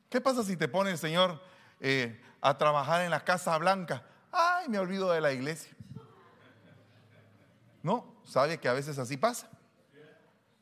[0.09, 1.41] ¿Qué pasa si te pone el Señor
[1.81, 4.03] eh, a trabajar en la Casa Blanca?
[4.31, 5.75] Ay, me olvido de la iglesia.
[7.83, 9.49] No, sabe que a veces así pasa.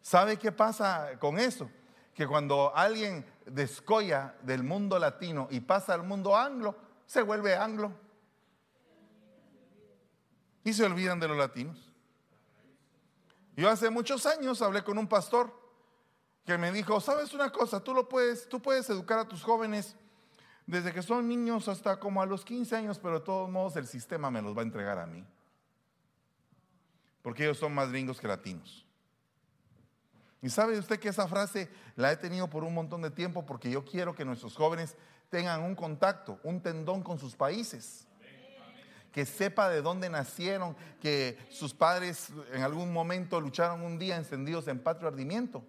[0.02, 1.70] ¿Sabe qué pasa con eso?
[2.14, 6.76] Que cuando alguien descolla del mundo latino y pasa al mundo anglo,
[7.06, 7.92] se vuelve anglo.
[10.66, 11.78] Y se olvidan de los latinos.
[13.56, 15.54] Yo hace muchos años hablé con un pastor
[16.44, 19.96] que me dijo, sabes una cosa, tú lo puedes, tú puedes educar a tus jóvenes
[20.66, 23.88] desde que son niños hasta como a los 15 años, pero de todos modos el
[23.88, 25.26] sistema me los va a entregar a mí.
[27.22, 28.86] Porque ellos son más gringos que latinos.
[30.42, 33.70] Y sabe usted que esa frase la he tenido por un montón de tiempo porque
[33.70, 34.96] yo quiero que nuestros jóvenes
[35.30, 38.05] tengan un contacto, un tendón con sus países.
[39.16, 44.68] Que sepa de dónde nacieron, que sus padres en algún momento lucharon un día encendidos
[44.68, 45.64] en patrio ardimiento.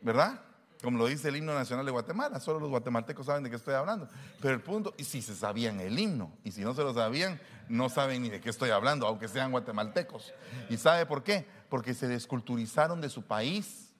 [0.00, 0.40] ¿Verdad?
[0.80, 3.74] Como lo dice el himno nacional de Guatemala, solo los guatemaltecos saben de qué estoy
[3.74, 4.08] hablando.
[4.40, 7.40] Pero el punto, y si se sabían el himno, y si no se lo sabían,
[7.68, 10.32] no saben ni de qué estoy hablando, aunque sean guatemaltecos.
[10.70, 11.44] ¿Y sabe por qué?
[11.68, 13.92] Porque se desculturizaron de su país.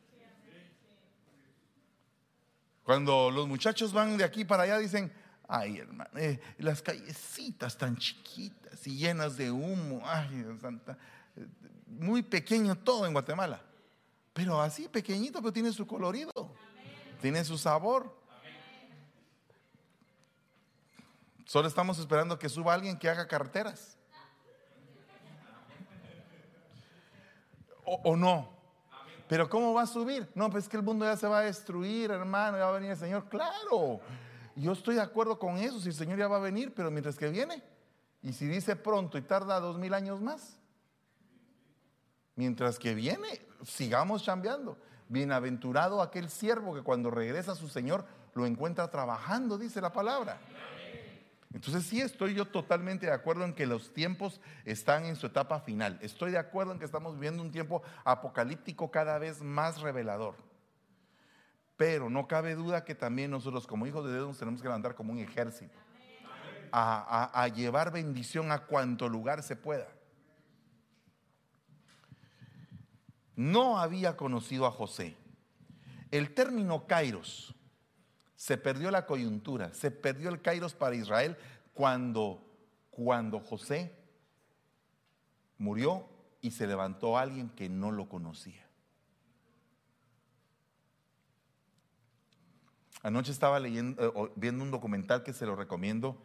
[2.84, 5.12] Cuando los muchachos van de aquí para allá, dicen,
[5.48, 10.96] ay hermano, eh, las callecitas tan chiquitas y llenas de humo, ay, santa,
[11.36, 11.46] eh,
[11.86, 13.62] muy pequeño todo en Guatemala.
[14.32, 16.32] Pero así pequeñito, pero tiene su colorido,
[17.20, 18.24] tiene su sabor.
[21.44, 23.96] Solo estamos esperando que suba alguien que haga carreteras.
[27.84, 28.48] O, o, no.
[29.28, 30.26] Pero ¿cómo va a subir?
[30.34, 32.90] No, pues que el mundo ya se va a destruir, hermano, ya va a venir
[32.90, 33.28] el Señor.
[33.28, 34.00] Claro,
[34.56, 37.16] yo estoy de acuerdo con eso, si el Señor ya va a venir, pero mientras
[37.16, 37.62] que viene,
[38.22, 40.56] y si dice pronto y tarda dos mil años más,
[42.36, 44.78] mientras que viene, sigamos chambeando.
[45.08, 50.40] Bienaventurado aquel siervo que cuando regresa a su Señor lo encuentra trabajando, dice la palabra.
[51.52, 55.60] Entonces sí estoy yo totalmente de acuerdo en que los tiempos están en su etapa
[55.60, 55.98] final.
[56.02, 60.34] Estoy de acuerdo en que estamos viviendo un tiempo apocalíptico cada vez más revelador.
[61.76, 64.94] Pero no cabe duda que también nosotros como hijos de Dios nos tenemos que levantar
[64.94, 65.76] como un ejército.
[66.76, 69.86] A, a, llevar bendición a cuanto lugar se pueda.
[73.36, 75.16] no había conocido a José.
[76.10, 77.54] El término kairos,
[78.36, 81.36] se perdió la coyuntura, se perdió el kairos para Israel
[81.72, 82.44] cuando,
[82.90, 83.96] cuando José
[85.58, 86.08] murió
[86.40, 88.63] y se levantó alguien que no lo conocía.
[93.04, 96.16] Anoche estaba leyendo, eh, viendo un documental que se lo recomiendo,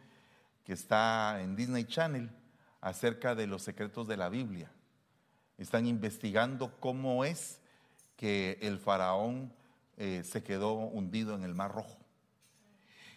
[0.64, 2.30] que está en Disney Channel,
[2.80, 4.72] acerca de los secretos de la Biblia.
[5.58, 7.60] Están investigando cómo es
[8.16, 9.52] que el faraón
[9.98, 11.98] eh, se quedó hundido en el Mar Rojo.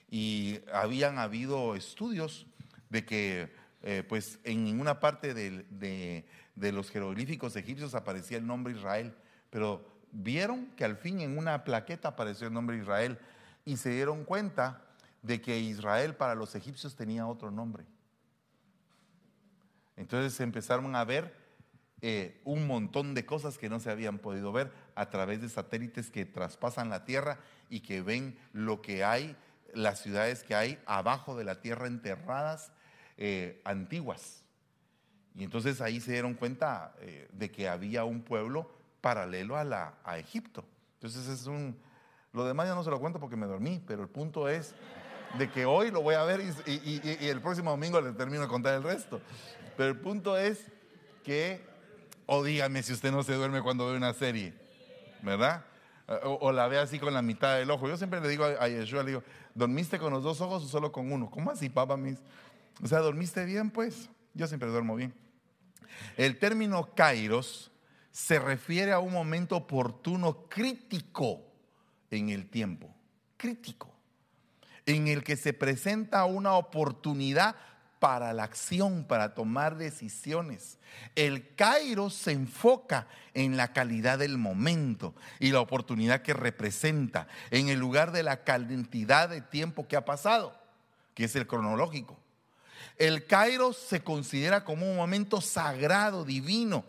[0.10, 2.45] Y habían habido estudios
[2.89, 8.73] de que eh, pues en ninguna parte de, de los jeroglíficos egipcios aparecía el nombre
[8.73, 9.15] Israel,
[9.49, 13.17] pero vieron que al fin en una plaqueta apareció el nombre Israel
[13.65, 14.82] y se dieron cuenta
[15.21, 17.86] de que Israel para los egipcios tenía otro nombre.
[19.95, 21.36] Entonces empezaron a ver
[22.02, 26.10] eh, un montón de cosas que no se habían podido ver a través de satélites
[26.10, 29.38] que traspasan la Tierra y que ven lo que hay,
[29.73, 32.71] las ciudades que hay abajo de la Tierra enterradas
[33.17, 34.43] eh, antiguas.
[35.36, 39.93] Y entonces ahí se dieron cuenta eh, de que había un pueblo paralelo a, la,
[40.04, 40.65] a Egipto.
[40.95, 41.78] Entonces es un,
[42.34, 44.74] lo demás ya no se lo cuento porque me dormí, pero el punto es
[45.38, 48.74] de que hoy lo voy a ver y, el próximo domingo le termino de contar
[48.74, 49.22] el resto.
[49.78, 50.65] Pero el punto es
[51.24, 51.63] que,
[52.26, 54.54] o dígame si usted no se duerme cuando ve una serie,
[55.22, 55.63] ¿verdad?
[56.24, 57.88] O, la ve así con la mitad del ojo.
[57.88, 59.24] Yo siempre le digo a, Yeshua, le digo,
[59.56, 61.30] ¿dormiste con los dos ojos o solo con uno?
[61.30, 61.98] ¿Cómo así, papá?
[61.98, 62.17] Mis?
[62.84, 63.69] O sea, ¿dormiste bien?
[63.69, 65.13] Pues yo siempre duermo bien.
[66.17, 67.72] El término kairos
[68.12, 71.53] se refiere a un momento oportuno crítico
[72.17, 72.93] en el tiempo,
[73.38, 73.91] crítico,
[74.86, 77.56] en el que se presenta una oportunidad
[77.99, 80.78] para la acción, para tomar decisiones.
[81.15, 87.69] El Cairo se enfoca en la calidad del momento y la oportunidad que representa, en
[87.69, 90.54] el lugar de la cantidad de tiempo que ha pasado,
[91.13, 92.19] que es el cronológico.
[92.97, 96.84] El Cairo se considera como un momento sagrado, divino,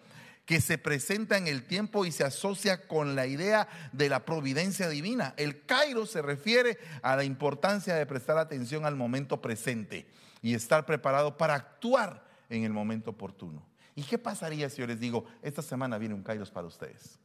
[0.47, 4.89] que se presenta en el tiempo y se asocia con la idea de la providencia
[4.89, 5.35] divina.
[5.37, 10.07] El Cairo se refiere a la importancia de prestar atención al momento presente
[10.43, 13.65] y estar preparado para actuar en el momento oportuno.
[13.95, 17.19] ¿Y qué pasaría si yo les digo, esta semana viene un Kairos para ustedes?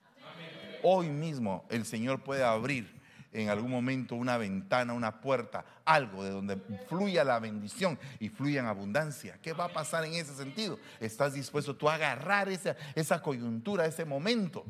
[0.82, 2.99] Hoy mismo el Señor puede abrir
[3.32, 8.62] en algún momento una ventana, una puerta, algo de donde fluya la bendición y fluya
[8.62, 9.38] en abundancia.
[9.42, 10.80] ¿Qué va a pasar en ese sentido?
[11.00, 14.66] ¿Estás dispuesto tú a agarrar esa, esa coyuntura, ese momento?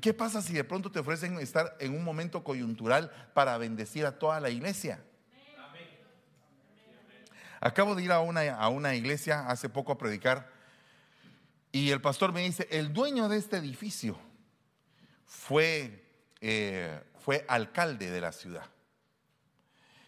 [0.00, 4.18] ¿Qué pasa si de pronto te ofrecen estar en un momento coyuntural para bendecir a
[4.18, 5.00] toda la iglesia?
[7.60, 10.58] Acabo de ir a una, a una iglesia hace poco a predicar
[11.72, 14.18] y el pastor me dice, el dueño de este edificio
[15.26, 16.04] fue
[16.40, 18.64] eh, fue alcalde de la ciudad.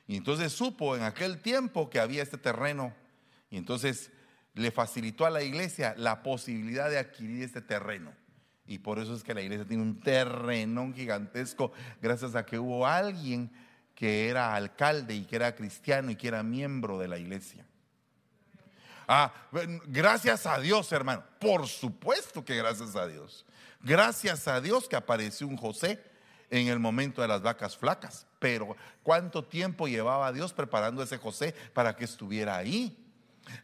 [0.06, 2.94] Y entonces supo en aquel tiempo que había este terreno
[3.50, 4.10] y entonces
[4.54, 8.10] le facilitó a la iglesia la posibilidad de adquirir este terreno.
[8.66, 12.86] Y por eso es que la iglesia tiene un terreno gigantesco gracias a que hubo
[12.86, 13.52] alguien
[13.94, 17.66] que era alcalde y que era cristiano y que era miembro de la iglesia.
[19.06, 19.30] Ah,
[19.88, 21.22] gracias a Dios, hermano.
[21.38, 23.44] Por supuesto que gracias a Dios.
[23.82, 26.08] Gracias a Dios que apareció un José
[26.50, 28.26] en el momento de las vacas flacas.
[28.38, 32.96] Pero ¿cuánto tiempo llevaba Dios preparando a ese José para que estuviera ahí?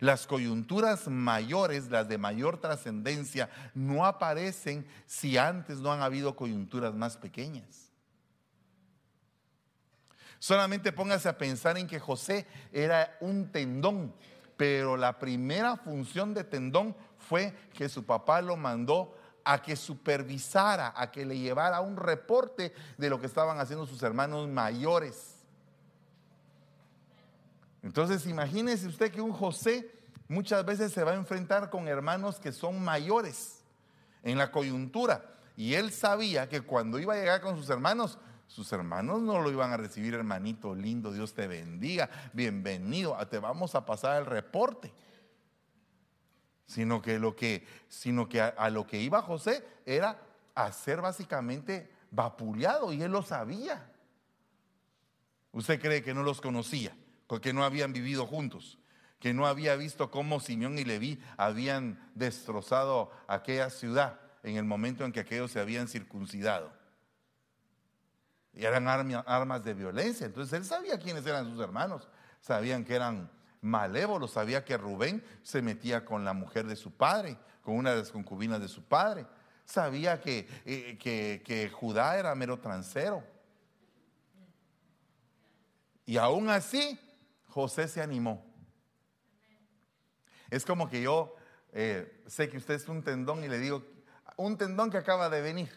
[0.01, 6.95] Las coyunturas mayores, las de mayor trascendencia, no aparecen si antes no han habido coyunturas
[6.95, 7.91] más pequeñas.
[10.39, 14.15] Solamente póngase a pensar en que José era un tendón,
[14.57, 19.16] pero la primera función de tendón fue que su papá lo mandó
[19.49, 24.03] a que supervisara, a que le llevara un reporte de lo que estaban haciendo sus
[24.03, 25.37] hermanos mayores.
[27.81, 29.89] Entonces imagínese usted que un José
[30.27, 33.61] muchas veces se va a enfrentar con hermanos que son mayores
[34.25, 35.25] en la coyuntura.
[35.57, 38.19] Y él sabía que cuando iba a llegar con sus hermanos,
[38.49, 43.77] sus hermanos no lo iban a recibir, hermanito lindo, Dios te bendiga, bienvenido, te vamos
[43.77, 44.93] a pasar el reporte
[46.67, 50.21] sino que, lo que, sino que a, lo que iba José era
[50.55, 53.91] a ser básicamente vapuleado y él lo sabía.
[55.53, 56.95] ¿Usted cree que no los conocía?
[57.27, 58.79] Porque no habían vivido juntos,
[59.21, 65.05] que no había visto cómo Simeón y Leví habían destrozado aquella ciudad en el momento
[65.05, 66.73] en que aquellos se habían circuncidado.
[68.53, 70.27] Y eran armas de violencia.
[70.27, 72.09] Entonces él sabía quiénes eran sus hermanos,
[72.41, 73.31] sabían que eran
[73.61, 77.99] malévolo, sabía que Rubén se metía con la mujer de su padre, con una de
[77.99, 79.27] las concubinas de su padre.
[79.65, 83.25] sabía que, eh, que, Judá era mero transero.
[86.05, 87.01] Y aún así,
[87.49, 88.45] José se animó.
[90.51, 91.35] Es como que yo
[91.73, 93.85] eh, sé que usted es un tendón y le digo,
[94.37, 95.71] un tendón que acaba de venir,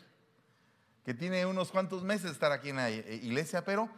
[1.03, 3.89] que tiene unos cuantos meses de estar aquí en la iglesia, pero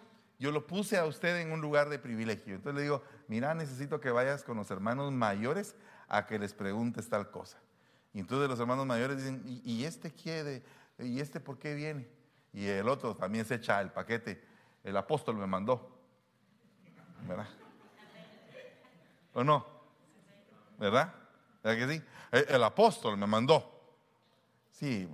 [0.42, 2.56] yo lo puse a usted en un lugar de privilegio.
[2.56, 5.76] Entonces le digo, mira, necesito que vayas con los hermanos mayores
[6.08, 7.60] a que les preguntes tal cosa.
[8.12, 10.64] Y entonces los hermanos mayores dicen, ¿y, este quiere?
[10.98, 12.10] ¿Y este por qué viene?
[12.54, 14.44] Y el otro también se echa el paquete.
[14.84, 15.96] El apóstol me mandó.
[17.28, 17.48] ¿Verdad?
[19.36, 19.64] ¿O no?
[20.80, 21.14] ¿Verdad?
[21.64, 22.04] ¿Verdad que sí?
[22.32, 23.80] El, apóstol me mandó.
[24.72, 25.08] Sí,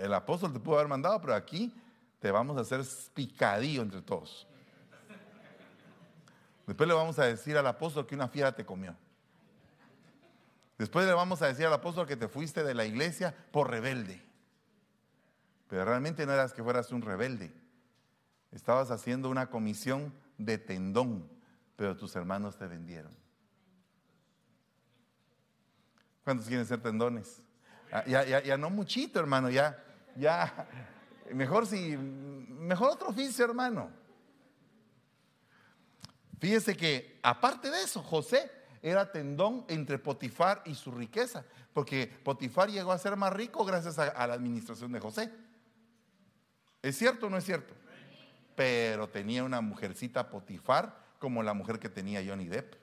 [0.00, 1.70] el apóstol te pudo haber mandado, pero aquí
[2.18, 2.80] te vamos a hacer
[3.12, 4.46] picadillo entre todos.
[6.70, 8.94] Después le vamos a decir al apóstol que una fiera te comió.
[10.78, 14.22] Después le vamos a decir al apóstol que te fuiste de la iglesia por rebelde.
[15.66, 17.52] Pero realmente no eras que fueras un rebelde.
[18.52, 21.28] Estabas haciendo una comisión de tendón,
[21.74, 23.16] pero tus hermanos te vendieron.
[26.22, 27.42] ¿Cuántos quieren ser tendones?
[27.90, 29.76] Ah, ya, ya, ya no muchito, hermano, ya,
[30.14, 30.68] ya.
[31.34, 33.90] Mejor si, mejor otro oficio, hermano.
[36.40, 38.50] Fíjese que aparte de eso, José
[38.82, 43.98] era tendón entre Potifar y su riqueza, porque Potifar llegó a ser más rico gracias
[43.98, 45.30] a, la administración de José.
[46.80, 47.74] ¿Es cierto o no es cierto?
[48.56, 52.74] Pero tenía una mujercita Potifar como la mujer que tenía Johnny Depp.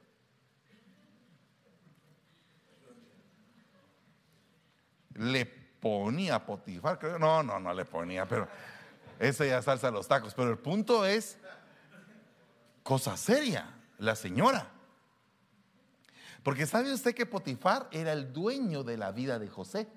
[5.15, 7.17] Le ponía Potifar, creo.
[7.17, 8.47] No, no, no le ponía, pero
[9.17, 10.35] eso ya salsa los tacos.
[10.35, 11.39] Pero el punto es
[12.87, 13.67] cosa seria,
[13.97, 14.65] la señora.
[16.41, 19.89] Porque sabe usted que Potifar era el dueño de la vida de José.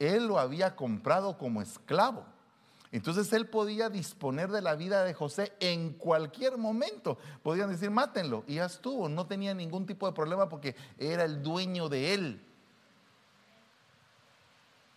[0.00, 2.26] Él lo había comprado como esclavo.
[2.90, 7.18] Entonces él podía disponer de la vida de José en cualquier momento.
[7.44, 8.42] Podían decir, mátenlo.
[8.48, 9.08] Y ya estuvo.
[9.08, 12.44] No tenía ningún tipo de problema porque era el dueño de él.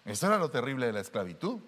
[0.06, 1.60] Eso era lo terrible de la esclavitud.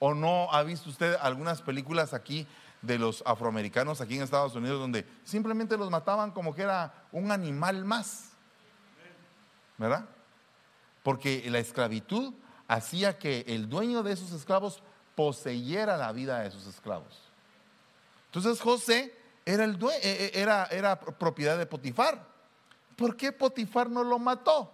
[0.00, 2.48] ¿O no ha visto usted algunas películas aquí
[2.82, 7.30] de los afroamericanos aquí en Estados Unidos donde simplemente los mataban como que era un
[7.30, 8.30] animal más.
[9.76, 10.06] ¿Verdad?
[11.02, 12.34] Porque la esclavitud
[12.68, 14.82] hacía que el dueño de esos esclavos
[15.14, 17.20] poseyera la vida de sus esclavos.
[18.26, 19.14] Entonces José
[19.44, 22.26] era, el dueño, e, e, era, era propiedad de Potifar.
[22.96, 24.72] ¿Por qué Potifar no lo mató?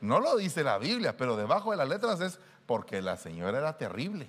[0.00, 3.76] No lo dice la Biblia, pero debajo de las letras es porque la señora era
[3.76, 4.28] terrible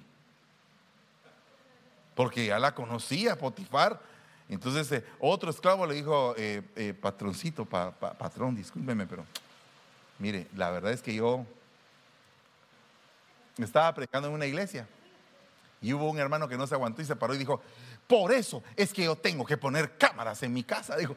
[2.22, 4.00] porque ya la conocía, Potifar.
[4.48, 9.26] Entonces eh, otro esclavo le dijo, eh, eh, patroncito, patrón, discúlpeme, pero
[10.20, 11.44] mire, la verdad es que yo
[13.58, 14.88] estaba predicando en una iglesia
[15.82, 17.60] y hubo un hermano que no se aguantó y se paró y dijo,
[18.06, 20.96] por eso es que yo tengo que poner cámaras en mi casa.
[20.98, 21.16] Dijo,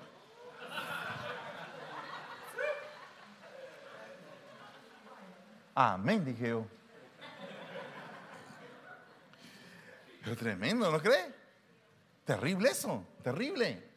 [5.74, 6.64] amén, dije yo.
[10.24, 11.34] Pero tremendo, ¿no cree?
[12.24, 13.90] Terrible eso, terrible.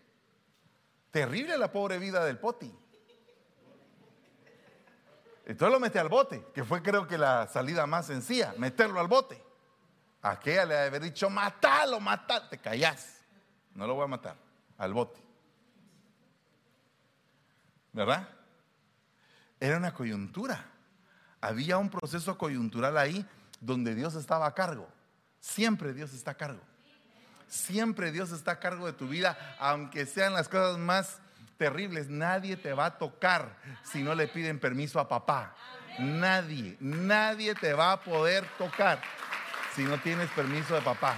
[1.10, 2.72] Terrible la pobre vida del poti.
[5.46, 9.08] Entonces lo mete al bote, que fue creo que la salida más sencilla, meterlo al
[9.08, 9.42] bote.
[10.22, 13.22] Aquella le haber dicho, matalo, matalo, te callás.
[13.74, 14.36] No lo voy a matar,
[14.78, 15.22] al bote.
[17.94, 18.28] ¿Verdad?
[19.60, 20.66] Era una coyuntura.
[21.40, 23.26] Había un proceso coyuntural ahí
[23.62, 24.90] donde Dios estaba a cargo.
[25.48, 26.60] Siempre Dios está a cargo.
[27.48, 31.20] Siempre Dios está a cargo de tu vida, aunque sean las cosas más
[31.58, 32.10] terribles.
[32.10, 35.56] Nadie te va a tocar si no le piden permiso a papá.
[36.00, 39.02] Nadie, nadie te va a poder tocar
[39.74, 41.18] si no tienes permiso de papá.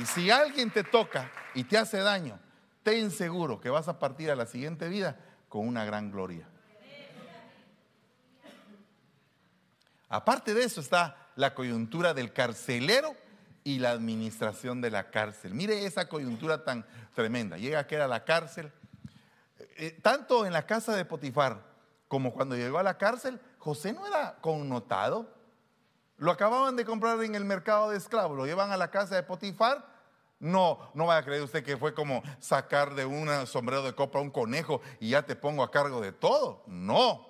[0.00, 2.40] Y si alguien te toca y te hace daño,
[2.82, 5.18] ten seguro que vas a partir a la siguiente vida
[5.50, 6.48] con una gran gloria.
[10.08, 13.16] Aparte de eso está la coyuntura del carcelero
[13.64, 15.54] y la administración de la cárcel.
[15.54, 16.84] Mire esa coyuntura tan
[17.14, 17.56] tremenda.
[17.56, 18.70] Llega que era la cárcel.
[19.58, 21.62] Eh, eh, tanto en la casa de Potifar
[22.08, 25.32] como cuando llegó a la cárcel, José no era connotado.
[26.18, 29.22] Lo acababan de comprar en el mercado de esclavos, lo llevan a la casa de
[29.22, 29.88] Potifar.
[30.38, 34.20] No, no vaya a creer usted que fue como sacar de un sombrero de copa
[34.20, 36.62] un conejo y ya te pongo a cargo de todo.
[36.66, 37.26] No,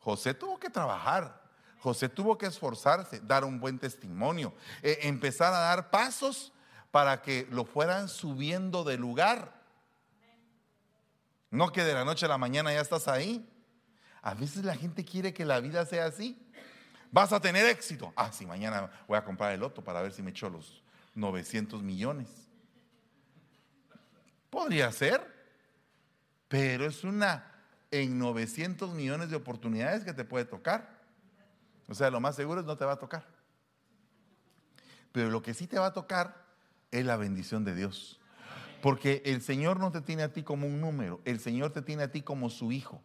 [0.00, 1.47] José tuvo que trabajar.
[1.80, 4.52] José tuvo que esforzarse, dar un buen testimonio,
[4.82, 6.52] eh, empezar a dar pasos
[6.90, 9.58] para que lo fueran subiendo de lugar.
[11.50, 13.48] No que de la noche a la mañana ya estás ahí.
[14.22, 16.36] A veces la gente quiere que la vida sea así.
[17.10, 18.12] Vas a tener éxito.
[18.16, 20.82] Ah, sí, mañana voy a comprar el loto para ver si me echo los
[21.14, 22.28] 900 millones.
[24.50, 25.26] Podría ser,
[26.48, 27.54] pero es una
[27.90, 30.97] en 900 millones de oportunidades que te puede tocar.
[31.88, 33.26] O sea, lo más seguro es no te va a tocar.
[35.12, 36.44] Pero lo que sí te va a tocar
[36.90, 38.20] es la bendición de Dios.
[38.82, 42.04] Porque el Señor no te tiene a ti como un número, el Señor te tiene
[42.04, 43.02] a ti como su hijo.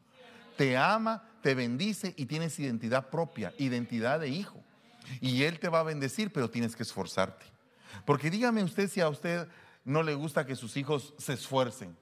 [0.58, 4.64] Te ama, te bendice y tienes identidad propia, identidad de hijo.
[5.20, 7.46] Y Él te va a bendecir, pero tienes que esforzarte.
[8.06, 9.48] Porque dígame usted si a usted
[9.84, 11.98] no le gusta que sus hijos se esfuercen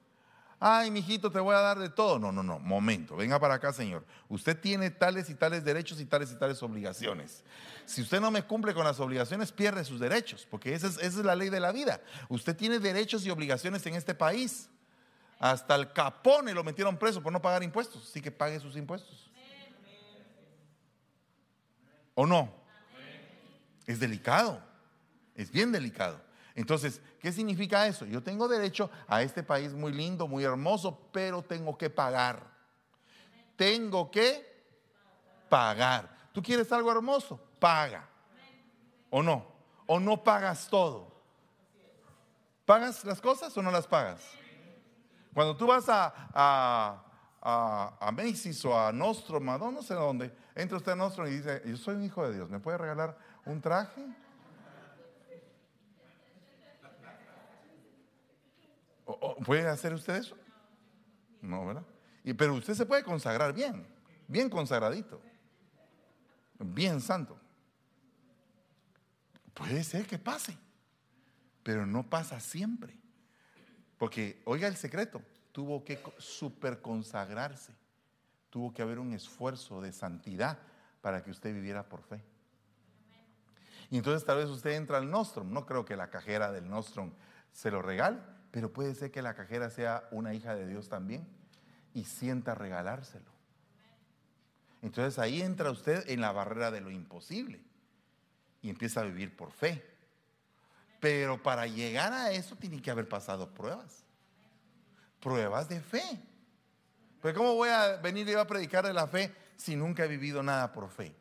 [0.64, 2.20] ay, mijito, te voy a dar de todo.
[2.20, 4.04] No, no, no, momento, venga para acá, Señor.
[4.28, 7.42] Usted tiene tales y tales derechos y tales y tales obligaciones.
[7.84, 11.34] Si usted no me cumple con las obligaciones, pierde sus derechos, porque esa es, la
[11.34, 12.00] ley de la vida.
[12.28, 14.68] Usted tiene derechos y obligaciones en este país.
[15.40, 19.28] Hasta el capone lo metieron preso por no pagar impuestos, así que pague sus impuestos.
[22.14, 22.54] ¿O no?
[23.84, 24.62] Es delicado,
[25.34, 26.20] es bien delicado.
[26.54, 28.04] Entonces, ¿qué significa eso?
[28.04, 32.46] Yo tengo derecho a este país muy lindo, muy hermoso, pero tengo que pagar.
[33.56, 34.52] Tengo que
[35.48, 36.14] pagar.
[36.32, 37.40] ¿Tú quieres algo hermoso?
[37.58, 38.08] Paga.
[39.10, 39.46] ¿O no?
[39.86, 41.12] ¿O no pagas todo?
[42.64, 44.22] ¿Pagas las cosas o no las pagas?
[45.34, 47.04] Cuando tú vas a, a,
[47.40, 51.30] a, a Macy's o a Nostrom, a no sé dónde, entra usted a Nostrom y
[51.30, 54.06] dice, yo soy un hijo de Dios, ¿me puede regalar un traje?
[59.44, 60.36] ¿Puede hacer usted eso?
[61.40, 61.84] No, ¿verdad?
[62.24, 63.86] Y, pero usted se puede consagrar bien,
[64.28, 65.20] bien consagradito,
[66.58, 67.38] bien santo.
[69.54, 70.56] Puede ser que pase,
[71.62, 72.96] pero no pasa siempre.
[73.98, 77.74] Porque, oiga el secreto, tuvo que super consagrarse,
[78.50, 80.58] tuvo que haber un esfuerzo de santidad
[81.00, 82.22] para que usted viviera por fe.
[83.90, 87.12] Y entonces tal vez usted entra al Nostrum, no creo que la cajera del Nostrum
[87.52, 88.18] se lo regale,
[88.52, 91.26] pero puede ser que la cajera sea una hija de Dios también
[91.94, 93.32] y sienta regalárselo.
[94.82, 97.60] Entonces ahí entra usted en la barrera de lo imposible
[98.60, 99.82] y empieza a vivir por fe.
[101.00, 104.04] Pero para llegar a eso tiene que haber pasado pruebas.
[105.20, 106.20] Pruebas de fe.
[107.22, 110.42] Pues ¿cómo voy a venir y a predicar de la fe si nunca he vivido
[110.42, 111.14] nada por fe?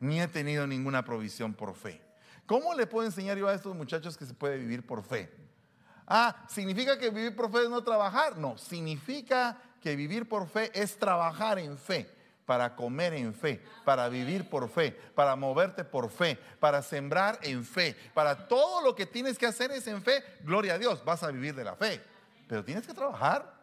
[0.00, 2.00] Ni he tenido ninguna provisión por fe.
[2.46, 5.43] ¿Cómo le puedo enseñar yo a estos muchachos que se puede vivir por fe?
[6.06, 8.36] Ah, ¿significa que vivir por fe es no trabajar?
[8.36, 12.10] No, significa que vivir por fe es trabajar en fe,
[12.44, 17.64] para comer en fe, para vivir por fe, para moverte por fe, para sembrar en
[17.64, 21.22] fe, para todo lo que tienes que hacer es en fe, gloria a Dios, vas
[21.22, 22.02] a vivir de la fe,
[22.48, 23.54] pero tienes que trabajar.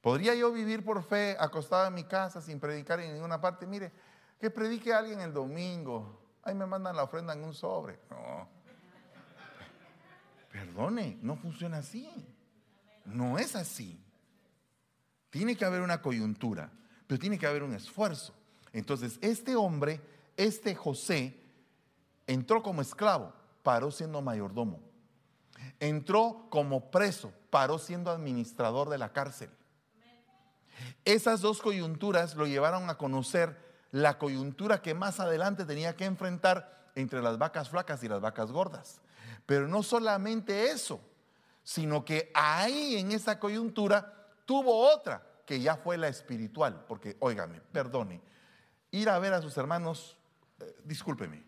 [0.00, 3.68] ¿Podría yo vivir por fe acostado en mi casa sin predicar en ninguna parte?
[3.68, 3.92] Mire,
[4.40, 6.18] que predique alguien el domingo.
[6.42, 8.00] Ahí me mandan la ofrenda en un sobre.
[8.10, 8.61] No.
[10.52, 12.08] Perdone, no funciona así.
[13.06, 13.98] No es así.
[15.30, 16.70] Tiene que haber una coyuntura,
[17.06, 18.34] pero tiene que haber un esfuerzo.
[18.72, 20.00] Entonces, este hombre,
[20.36, 21.40] este José,
[22.26, 23.32] entró como esclavo,
[23.62, 24.80] paró siendo mayordomo.
[25.80, 29.50] Entró como preso, paró siendo administrador de la cárcel.
[31.04, 33.56] Esas dos coyunturas lo llevaron a conocer
[33.90, 38.50] la coyuntura que más adelante tenía que enfrentar entre las vacas flacas y las vacas
[38.50, 39.01] gordas.
[39.52, 40.98] Pero no solamente eso,
[41.62, 46.86] sino que ahí en esa coyuntura tuvo otra, que ya fue la espiritual.
[46.88, 48.22] Porque, óigame, perdone,
[48.92, 50.16] ir a ver a sus hermanos,
[50.58, 51.44] eh, discúlpeme,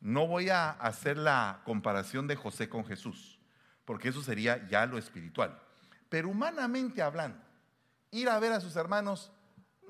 [0.00, 3.38] no voy a hacer la comparación de José con Jesús,
[3.84, 5.62] porque eso sería ya lo espiritual.
[6.08, 7.38] Pero humanamente hablando,
[8.10, 9.30] ir a ver a sus hermanos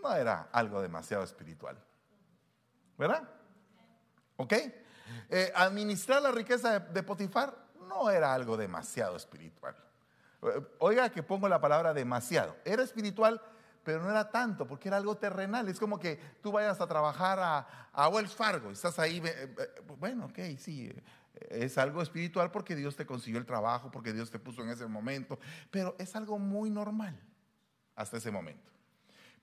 [0.02, 1.82] no era algo demasiado espiritual.
[2.98, 3.26] ¿Verdad?
[4.36, 4.52] ¿Ok?
[5.28, 7.56] Eh, administrar la riqueza de, Potifar
[7.88, 9.76] no era algo demasiado espiritual.
[10.42, 12.56] Eh, oiga que pongo la palabra demasiado.
[12.64, 13.40] Era espiritual,
[13.84, 15.68] pero no era tanto, porque era algo terrenal.
[15.68, 19.54] Es como que tú vayas a trabajar a, a Wells Fargo y estás ahí, eh,
[19.98, 20.92] bueno, ok, sí,
[21.50, 24.86] es algo espiritual porque Dios te consiguió el trabajo, porque Dios te puso en ese
[24.86, 25.38] momento,
[25.70, 27.18] pero es algo muy normal
[27.96, 28.70] hasta ese momento.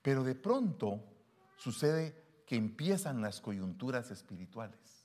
[0.02, 1.02] Pero de pronto
[1.56, 2.14] sucede
[2.46, 4.99] que empiezan las coyunturas espirituales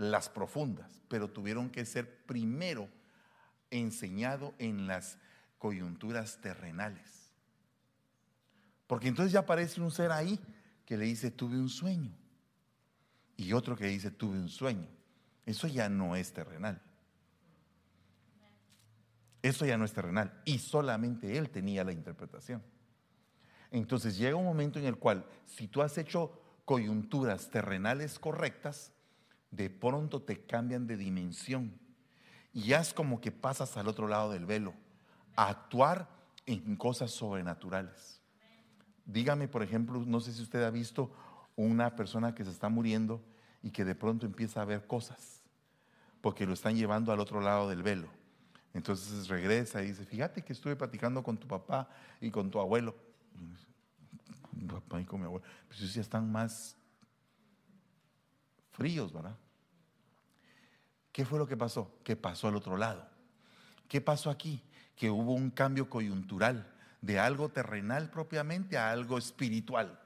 [0.00, 2.88] las profundas, pero tuvieron que ser primero
[3.70, 5.18] enseñado en las
[5.58, 7.30] coyunturas terrenales.
[8.86, 10.40] Porque entonces ya aparece un ser ahí
[10.86, 12.16] que le dice, tuve un sueño.
[13.36, 14.88] Y otro que dice, tuve un sueño.
[15.44, 16.80] Eso ya no es terrenal.
[19.42, 20.40] Eso ya no es terrenal.
[20.46, 22.62] Y solamente él tenía la interpretación.
[23.70, 28.92] Entonces llega un momento en el cual, si tú has hecho coyunturas terrenales correctas,
[29.50, 31.78] de pronto te cambian de dimensión
[32.52, 34.74] y es como que pasas al otro lado del velo,
[35.36, 36.08] a actuar
[36.46, 38.20] en cosas sobrenaturales.
[39.04, 41.12] Dígame, por ejemplo, no sé si usted ha visto
[41.56, 43.22] una persona que se está muriendo
[43.62, 45.42] y que de pronto empieza a ver cosas,
[46.20, 48.08] porque lo están llevando al otro lado del velo.
[48.72, 51.88] Entonces regresa y dice, fíjate que estuve platicando con tu papá
[52.20, 52.94] y con tu abuelo.
[54.68, 55.44] Papá y con mi abuelo.
[55.66, 56.76] Pues ellos ya están más
[58.80, 59.36] fríos, ¿verdad?
[61.12, 61.98] ¿Qué fue lo que pasó?
[62.02, 63.06] ¿Qué pasó al otro lado?
[63.88, 64.62] ¿Qué pasó aquí?
[64.96, 66.66] Que hubo un cambio coyuntural
[67.02, 70.00] de algo terrenal propiamente a algo espiritual.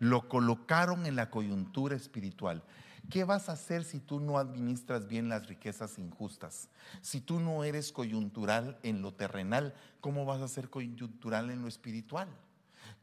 [0.00, 2.64] Lo colocaron en la coyuntura espiritual.
[3.10, 6.68] ¿Qué vas a hacer si tú no administras bien las riquezas injustas?
[7.02, 11.68] Si tú no eres coyuntural en lo terrenal, ¿cómo vas a ser coyuntural en lo
[11.68, 12.28] espiritual?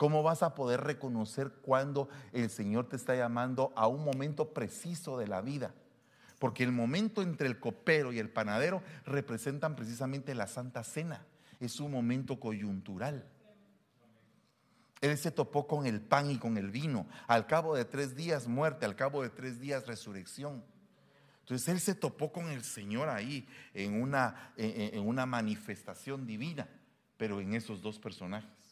[0.03, 5.17] ¿Cómo vas a poder reconocer cuando el Señor te está llamando a un momento preciso
[5.17, 5.73] de la vida?
[6.39, 11.25] Porque el momento entre el copero y el panadero representan precisamente la Santa Cena.
[11.61, 13.25] Es un momento coyuntural.
[14.99, 17.07] Él se topó con el pan y con el vino.
[17.25, 20.65] Al cabo de tres días muerte, al cabo de tres días resurrección.
[21.43, 26.67] Entonces él se topó con el Señor ahí en una, en, una manifestación divina,
[27.15, 28.62] pero en esos dos personajes.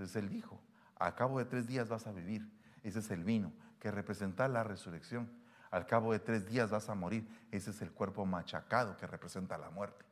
[0.00, 0.58] Entonces él dijo,
[0.96, 2.50] al cabo de tres días vas a vivir.
[2.82, 5.30] Ese es el vino, que representa la resurrección.
[5.70, 7.28] Al cabo de tres días vas a morir.
[7.50, 10.06] Ese es el cuerpo machacado que representa la muerte.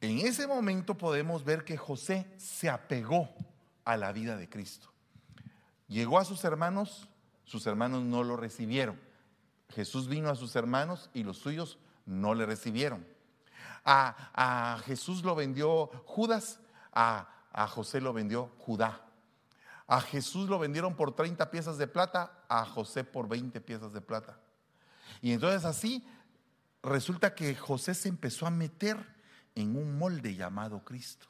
[0.00, 3.32] En ese momento podemos ver que José se apegó
[3.84, 4.92] a la vida de Cristo.
[5.86, 7.08] Llegó a sus hermanos,
[7.44, 8.98] sus hermanos no lo recibieron.
[9.68, 13.06] Jesús vino a sus hermanos y los suyos no le recibieron.
[13.84, 16.60] A, Jesús lo vendió Judas,
[16.92, 17.26] a,
[17.68, 19.06] José lo vendió Judá.
[19.86, 24.00] A Jesús lo vendieron por 30 piezas de plata, a José por 20 piezas de
[24.00, 24.38] plata.
[25.20, 26.06] Y entonces así
[26.82, 28.96] resulta que José se empezó a meter
[29.54, 31.26] en un molde llamado Cristo,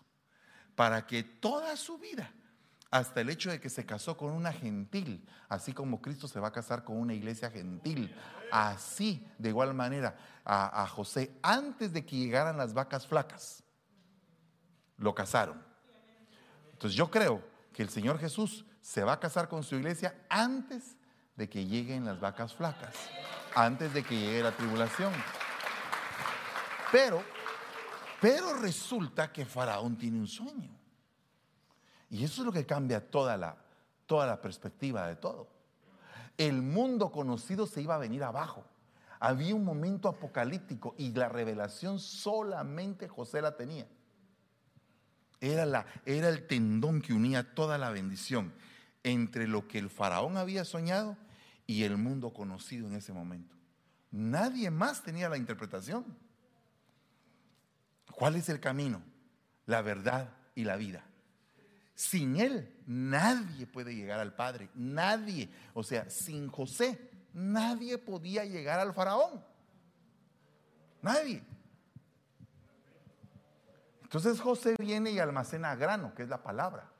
[0.74, 2.32] para que toda su vida,
[2.90, 6.48] hasta el hecho de que se casó con una gentil, así como Cristo se va
[6.48, 8.14] a casar con una iglesia gentil,
[8.50, 13.62] así de igual manera a, José, antes de que llegaran las vacas flacas,
[14.96, 15.62] lo casaron.
[16.72, 20.96] Entonces yo creo que el Señor Jesús se va a casar con su iglesia antes
[21.36, 22.96] de que lleguen las vacas flacas,
[23.54, 25.12] antes de que llegue la tribulación.
[26.90, 27.22] Pero
[28.20, 30.70] pero resulta que Faraón tiene un sueño.
[32.10, 33.56] Y eso es lo que cambia toda la,
[34.06, 35.48] toda la perspectiva de todo.
[36.36, 38.64] El mundo conocido se iba a venir abajo.
[39.20, 43.86] Había un momento apocalíptico y la revelación solamente José la tenía.
[45.40, 48.52] Era, la, era el tendón que unía toda la bendición
[49.02, 51.16] entre lo que el faraón había soñado
[51.66, 53.54] y el mundo conocido en ese momento.
[54.10, 56.04] Nadie más tenía la interpretación.
[58.10, 59.02] ¿Cuál es el camino?
[59.66, 61.04] La verdad y la vida.
[62.00, 65.50] Sin Él nadie puede llegar al Padre, nadie.
[65.74, 66.98] O sea, sin José
[67.34, 69.44] nadie podía llegar al faraón.
[71.02, 71.44] Nadie.
[74.00, 76.90] Entonces José viene y almacena grano, que es la palabra.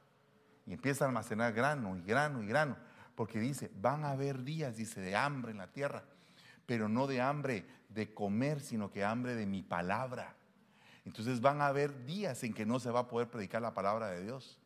[0.67, 2.77] Y empieza a almacenar grano y grano y grano.
[3.15, 6.05] Porque dice, van a haber días, dice, de hambre en la tierra.
[6.67, 10.37] Pero no de hambre de comer, sino que hambre de mi palabra.
[11.07, 14.09] Entonces van a haber días en que no se va a poder predicar la palabra
[14.09, 14.60] de Dios.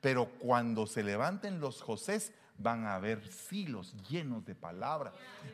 [0.00, 5.12] Pero cuando se levanten los Josés, van a haber silos llenos de palabra.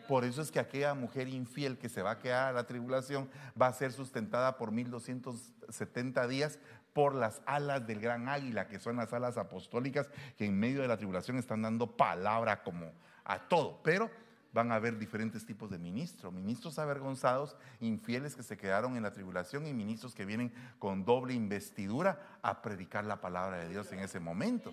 [0.09, 3.29] Por eso es que aquella mujer infiel que se va a quedar a la tribulación
[3.61, 6.59] va a ser sustentada por 1270 días
[6.95, 10.89] por las alas del gran águila, que son las alas apostólicas que en medio de
[10.89, 12.93] la tribulación están dando palabra como
[13.25, 13.81] a todo.
[13.83, 14.11] Pero
[14.55, 19.13] van a haber diferentes tipos de ministros, ministros avergonzados, infieles que se quedaron en la
[19.13, 23.99] tribulación y ministros que vienen con doble investidura a predicar la palabra de Dios en
[23.99, 24.73] ese momento.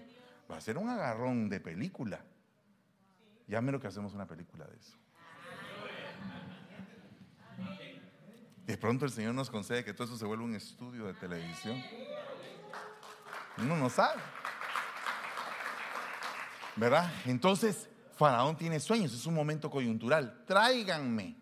[0.50, 2.24] Va a ser un agarrón de película.
[3.48, 4.96] Ya lo que hacemos una película de eso.
[8.68, 11.82] De pronto el Señor nos concede que todo eso se vuelva un estudio de televisión.
[13.58, 14.22] Uno no sabe.
[16.76, 17.12] ¿Verdad?
[17.26, 17.90] Entonces,
[18.22, 20.44] Faraón tiene sueños, es un momento coyuntural.
[20.46, 21.36] Tráiganme,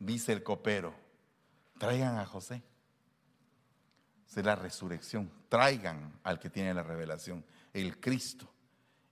[0.00, 0.92] dice el copero.
[1.78, 2.60] Traigan a José.
[4.28, 5.30] Es la resurrección.
[5.48, 8.50] Traigan al que tiene la revelación, el Cristo,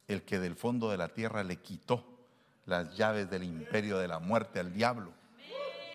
[0.09, 2.27] el que del fondo de la tierra le quitó
[2.67, 5.13] las llaves del imperio de la muerte al diablo.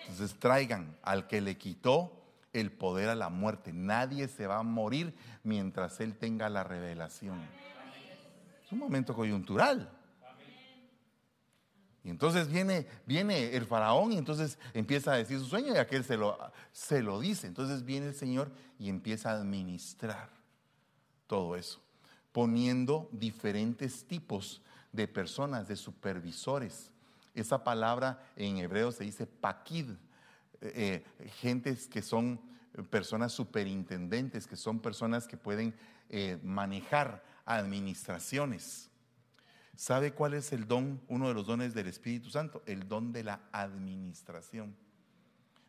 [0.04, 2.24] Entonces traigan al que le quitó
[2.54, 3.74] el poder a la muerte.
[3.74, 5.14] Nadie se va a morir
[5.44, 7.42] mientras Él tenga la revelación.
[8.64, 9.92] Es un momento coyuntural.
[12.10, 16.18] Entonces viene, viene el faraón y entonces empieza a decir su sueño y aquel se
[16.18, 16.38] lo,
[16.72, 17.48] se lo dice.
[17.48, 20.30] Entonces viene el Señor y empieza a administrar
[21.28, 21.82] todo eso,
[22.32, 26.92] poniendo diferentes tipos de personas, de supervisores.
[27.36, 29.92] Esa palabra en hebreo se dice paquid,
[30.62, 32.40] eh, eh, gentes que son
[32.90, 35.76] personas superintendentes, que son personas que pueden
[36.10, 38.90] eh, manejar administraciones.
[39.78, 42.64] ¿Sabe cuál es el don, uno de los dones del Espíritu Santo?
[42.66, 44.76] El don de la administración.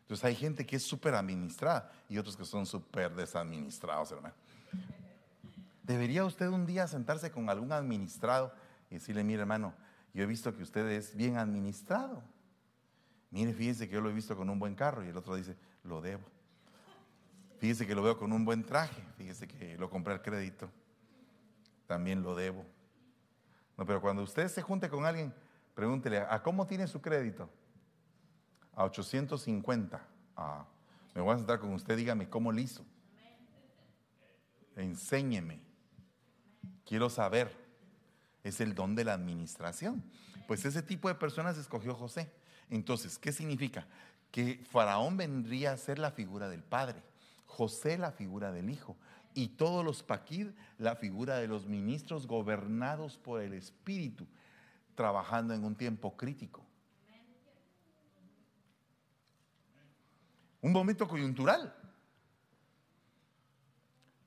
[0.01, 4.33] Entonces hay gente que es súper administrada y otros que son súper desadministrados, hermano.
[5.83, 8.51] ¿Debería usted un día sentarse con algún administrado
[8.89, 9.75] y decirle, mire hermano,
[10.11, 12.23] yo he visto que usted es bien administrado?
[13.29, 15.55] Mire, fíjese que yo lo he visto con un buen carro y el otro dice,
[15.83, 16.23] lo debo.
[17.59, 20.67] Fíjese que lo veo con un buen traje, fíjese que lo compré al crédito,
[21.85, 22.65] también lo debo.
[23.79, 25.33] No, pero cuando usted se junte con alguien,
[25.73, 27.49] pregúntele, ¿a cómo tiene su crédito?
[28.75, 30.05] A 850.
[30.35, 30.65] Ah,
[31.15, 32.85] me voy a sentar con usted, dígame cómo lo hizo.
[34.75, 35.61] Enséñeme.
[36.85, 37.55] Quiero saber.
[38.43, 40.03] Es el don de la administración.
[40.45, 42.29] Pues ese tipo de personas escogió José.
[42.69, 43.87] Entonces, ¿qué significa?
[44.29, 47.01] Que Faraón vendría a ser la figura del padre,
[47.45, 48.97] José la figura del hijo,
[49.39, 54.27] y todos los paquid, la figura de los ministros gobernados por el Espíritu,
[54.95, 56.65] trabajando en un tiempo crítico.
[60.59, 61.73] Un momento coyuntural.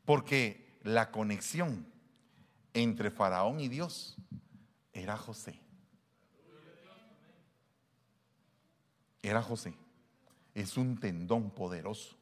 [0.07, 1.87] Porque la conexión
[2.73, 4.17] entre Faraón y Dios
[4.95, 5.61] era José.
[9.21, 9.75] Era José.
[10.55, 12.17] Es un tendón poderoso.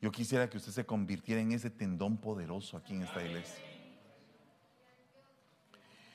[0.00, 3.64] Yo quisiera que usted se convirtiera en ese tendón poderoso aquí en esta iglesia.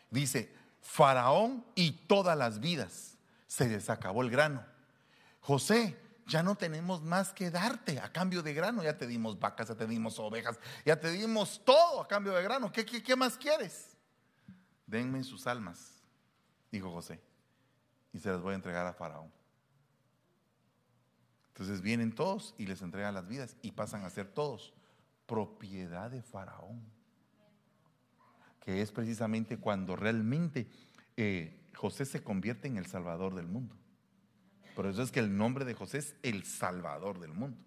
[0.09, 3.17] Dice, Faraón y todas las vidas,
[3.47, 4.63] se les acabó el grano.
[5.41, 8.83] José, ya no tenemos más que darte a cambio de grano.
[8.83, 12.43] Ya te dimos vacas, ya te dimos ovejas, ya te dimos todo a cambio de
[12.43, 12.71] grano.
[12.71, 13.97] ¿Qué, qué, más quieres?
[14.85, 16.01] Denme sus almas,
[16.71, 17.19] dijo José,
[18.11, 19.31] y se las voy a entregar a Faraón.
[21.53, 24.73] Entonces vienen todos y les entregan las vidas y pasan a ser todos
[25.27, 26.81] propiedad de Faraón.
[28.59, 30.67] Que es precisamente cuando realmente
[31.15, 33.75] eh, José se convierte en el Salvador del mundo.
[34.75, 37.61] Por eso es que el nombre de José es el Salvador del mundo,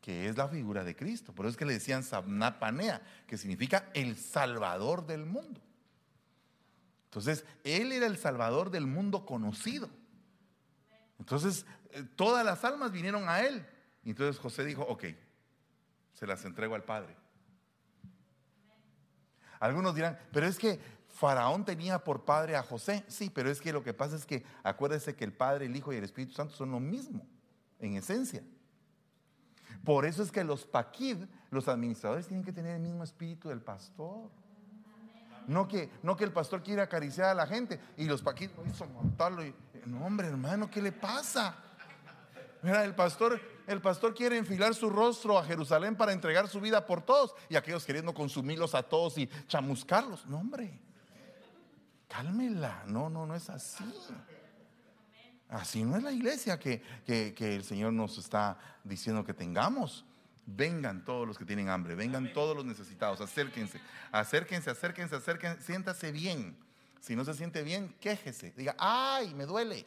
[0.00, 1.34] que es la figura de Cristo.
[1.34, 5.60] Por eso es que le decían Sabnapanea, que significa el Salvador del mundo.
[7.04, 9.90] Entonces, él era el Salvador del mundo conocido.
[11.22, 13.64] Entonces, eh, todas las almas vinieron a él.
[14.02, 15.04] Y entonces José dijo, ok,
[16.14, 17.16] se las entrego al Padre.
[19.60, 23.04] Algunos dirán, pero es que Faraón tenía por padre a José.
[23.06, 25.92] Sí, pero es que lo que pasa es que acuérdese que el Padre, el Hijo
[25.92, 27.24] y el Espíritu Santo son lo mismo,
[27.78, 28.42] en esencia.
[29.84, 31.18] Por eso es que los paquid,
[31.50, 34.28] los administradores, tienen que tener el mismo espíritu del pastor.
[35.46, 38.86] No que, no que el pastor quiera acariciar a la gente y los paquid hizo
[38.86, 39.54] montarlo y
[39.86, 41.56] no, hombre, hermano, ¿qué le pasa?
[42.62, 46.86] Mira, el pastor, el pastor quiere enfilar su rostro a Jerusalén para entregar su vida
[46.86, 50.26] por todos y aquellos queriendo consumirlos a todos y chamuscarlos.
[50.26, 50.78] No, hombre,
[52.08, 52.84] cálmela.
[52.86, 53.84] No, no, no es así.
[55.48, 60.04] Así no es la iglesia que, que el Señor nos está diciendo que tengamos.
[60.44, 63.80] Vengan todos los que tienen hambre, vengan todos los necesitados, acérquense,
[64.10, 66.56] acérquense, acérquense, acérquense, siéntase bien.
[67.00, 68.52] Si no se siente bien, quéjese.
[68.56, 69.86] Diga, ay, me duele.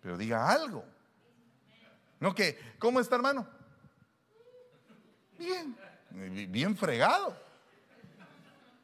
[0.00, 0.84] Pero diga algo.
[2.20, 3.46] No que, ¿cómo está hermano?
[5.38, 5.76] Bien,
[6.50, 7.36] bien fregado.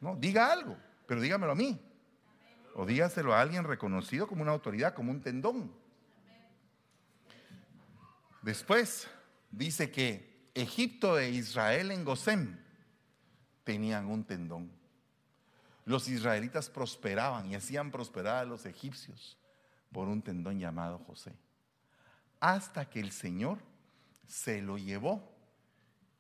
[0.01, 1.81] No, diga algo, pero dígamelo a mí.
[2.75, 5.73] O dígaselo a alguien reconocido como una autoridad, como un tendón.
[8.43, 9.09] Después
[9.57, 12.61] dice que Egipto e Israel en Gosén
[13.65, 14.71] tenían un tendón
[15.85, 19.37] los israelitas prosperaban y hacían prosperar a los egipcios
[19.93, 21.33] por un tendón llamado José.
[22.41, 23.59] Hasta que el Señor
[24.27, 25.31] se lo llevó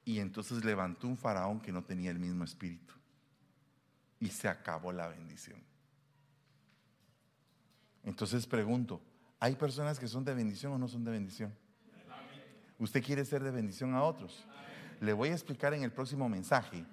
[0.04, 2.94] y entonces levantó un faraón que no tenía el mismo espíritu.
[4.20, 5.62] Y se acabó la bendición.
[8.02, 9.00] Entonces pregunto,
[9.40, 11.54] ¿hay personas que son de bendición o no son de bendición?
[12.78, 14.46] ¿Usted quiere ser de bendición a otros?
[15.00, 16.84] Le voy a explicar en el próximo mensaje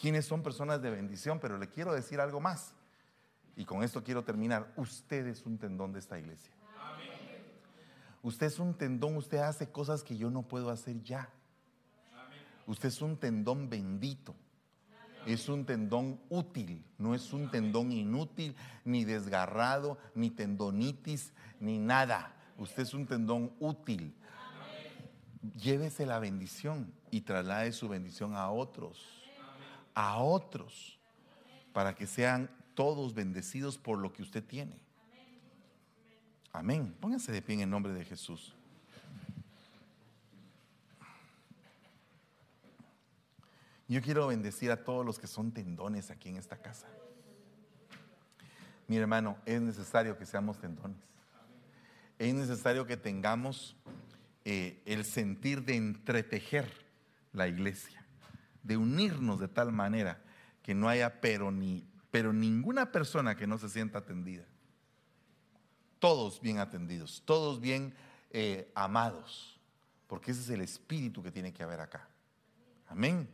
[0.00, 2.74] quiénes son personas de bendición, pero le quiero decir algo más.
[3.56, 4.72] Y con esto quiero terminar.
[4.76, 6.52] Usted es un tendón de esta iglesia.
[8.22, 11.28] Usted es un tendón, usted hace cosas que yo no puedo hacer ya.
[12.66, 14.34] Usted es un tendón bendito.
[15.26, 22.34] Es un tendón útil, no es un tendón inútil, ni desgarrado, ni tendonitis, ni nada.
[22.58, 24.16] Usted es un tendón útil.
[25.42, 29.22] Llévese la bendición y traslade su bendición a otros.
[29.94, 30.98] A otros.
[31.72, 34.80] Para que sean todos bendecidos por lo que usted tiene.
[36.52, 36.94] Amén.
[37.00, 38.54] Pónganse de pie en el nombre de Jesús.
[43.88, 46.86] Yo quiero bendecir a todos los que son tendones aquí en esta casa.
[48.86, 50.98] Mi hermano, es necesario que seamos tendones.
[52.18, 53.76] Es necesario que tengamos
[54.44, 56.70] eh, el sentir de entretejer
[57.32, 58.04] la iglesia,
[58.62, 60.22] de unirnos de tal manera
[60.62, 64.44] que no haya pero ni pero ninguna persona que no se sienta atendida.
[65.98, 67.94] Todos bien atendidos, todos bien
[68.30, 69.58] eh, amados,
[70.06, 72.06] porque ese es el espíritu que tiene que haber acá.
[72.86, 73.26] Amén.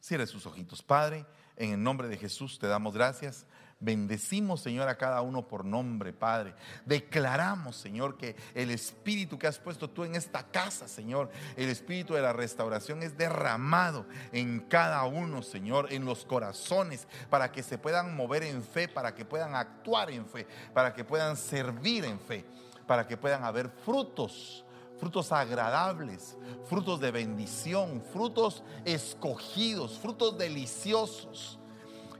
[0.00, 0.82] Cierre sus ojitos.
[0.82, 1.24] Padre,
[1.56, 3.46] en el nombre de Jesús te damos gracias.
[3.84, 6.54] Bendecimos, Señor, a cada uno por nombre, Padre.
[6.86, 12.14] Declaramos, Señor, que el espíritu que has puesto tú en esta casa, Señor, el espíritu
[12.14, 17.76] de la restauración es derramado en cada uno, Señor, en los corazones, para que se
[17.76, 22.18] puedan mover en fe, para que puedan actuar en fe, para que puedan servir en
[22.18, 22.46] fe,
[22.86, 24.64] para que puedan haber frutos
[24.96, 31.58] frutos agradables, frutos de bendición, frutos escogidos, frutos deliciosos.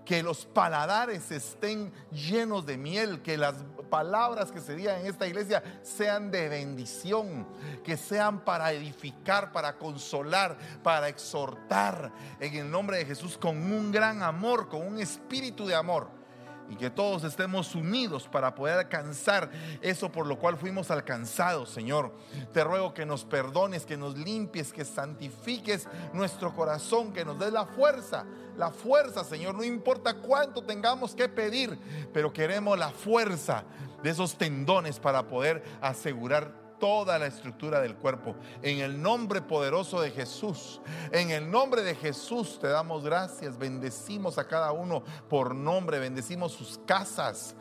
[0.05, 3.55] Que los paladares estén llenos de miel, que las
[3.91, 7.47] palabras que se digan en esta iglesia sean de bendición,
[7.83, 13.93] que sean para edificar, para consolar, para exhortar en el nombre de Jesús con un
[13.93, 16.24] gran amor, con un espíritu de amor
[16.69, 19.51] y que todos estemos unidos para poder alcanzar
[19.81, 22.13] eso por lo cual fuimos alcanzados, Señor.
[22.53, 27.53] Te ruego que nos perdones, que nos limpies, que santifiques nuestro corazón, que nos des
[27.53, 28.25] la fuerza,
[28.57, 29.55] la fuerza, Señor.
[29.55, 31.79] No importa cuánto tengamos que pedir,
[32.13, 33.65] pero queremos la fuerza
[34.03, 38.35] de esos tendones para poder asegurar toda la estructura del cuerpo.
[38.63, 40.81] En el nombre poderoso de Jesús,
[41.13, 46.53] en el nombre de Jesús te damos gracias, bendecimos a cada uno por nombre, bendecimos
[46.53, 47.55] sus casas.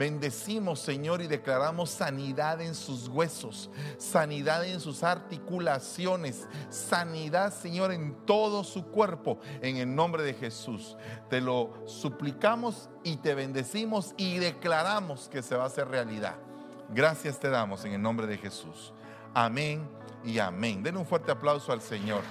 [0.00, 8.14] Bendecimos, Señor, y declaramos sanidad en sus huesos, sanidad en sus articulaciones, sanidad, Señor, en
[8.24, 10.96] todo su cuerpo, en el nombre de Jesús.
[11.28, 16.49] Te lo suplicamos y te bendecimos y declaramos que se va a hacer realidad.
[16.92, 18.92] Gracias te damos en el nombre de Jesús.
[19.32, 19.88] Amén
[20.24, 20.82] y amén.
[20.82, 22.22] Den un fuerte aplauso al Señor.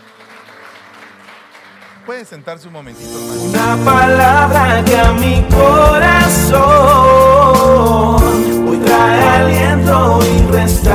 [2.06, 3.42] Puede sentarse un momentito, hermano.
[3.44, 6.60] Una palabra que a mi corazón
[8.68, 10.89] hoy trae aliento y restauración.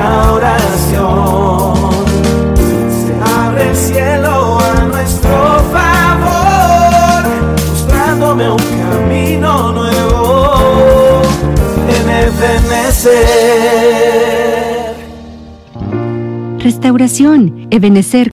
[16.58, 18.32] Restauración, Ebenecer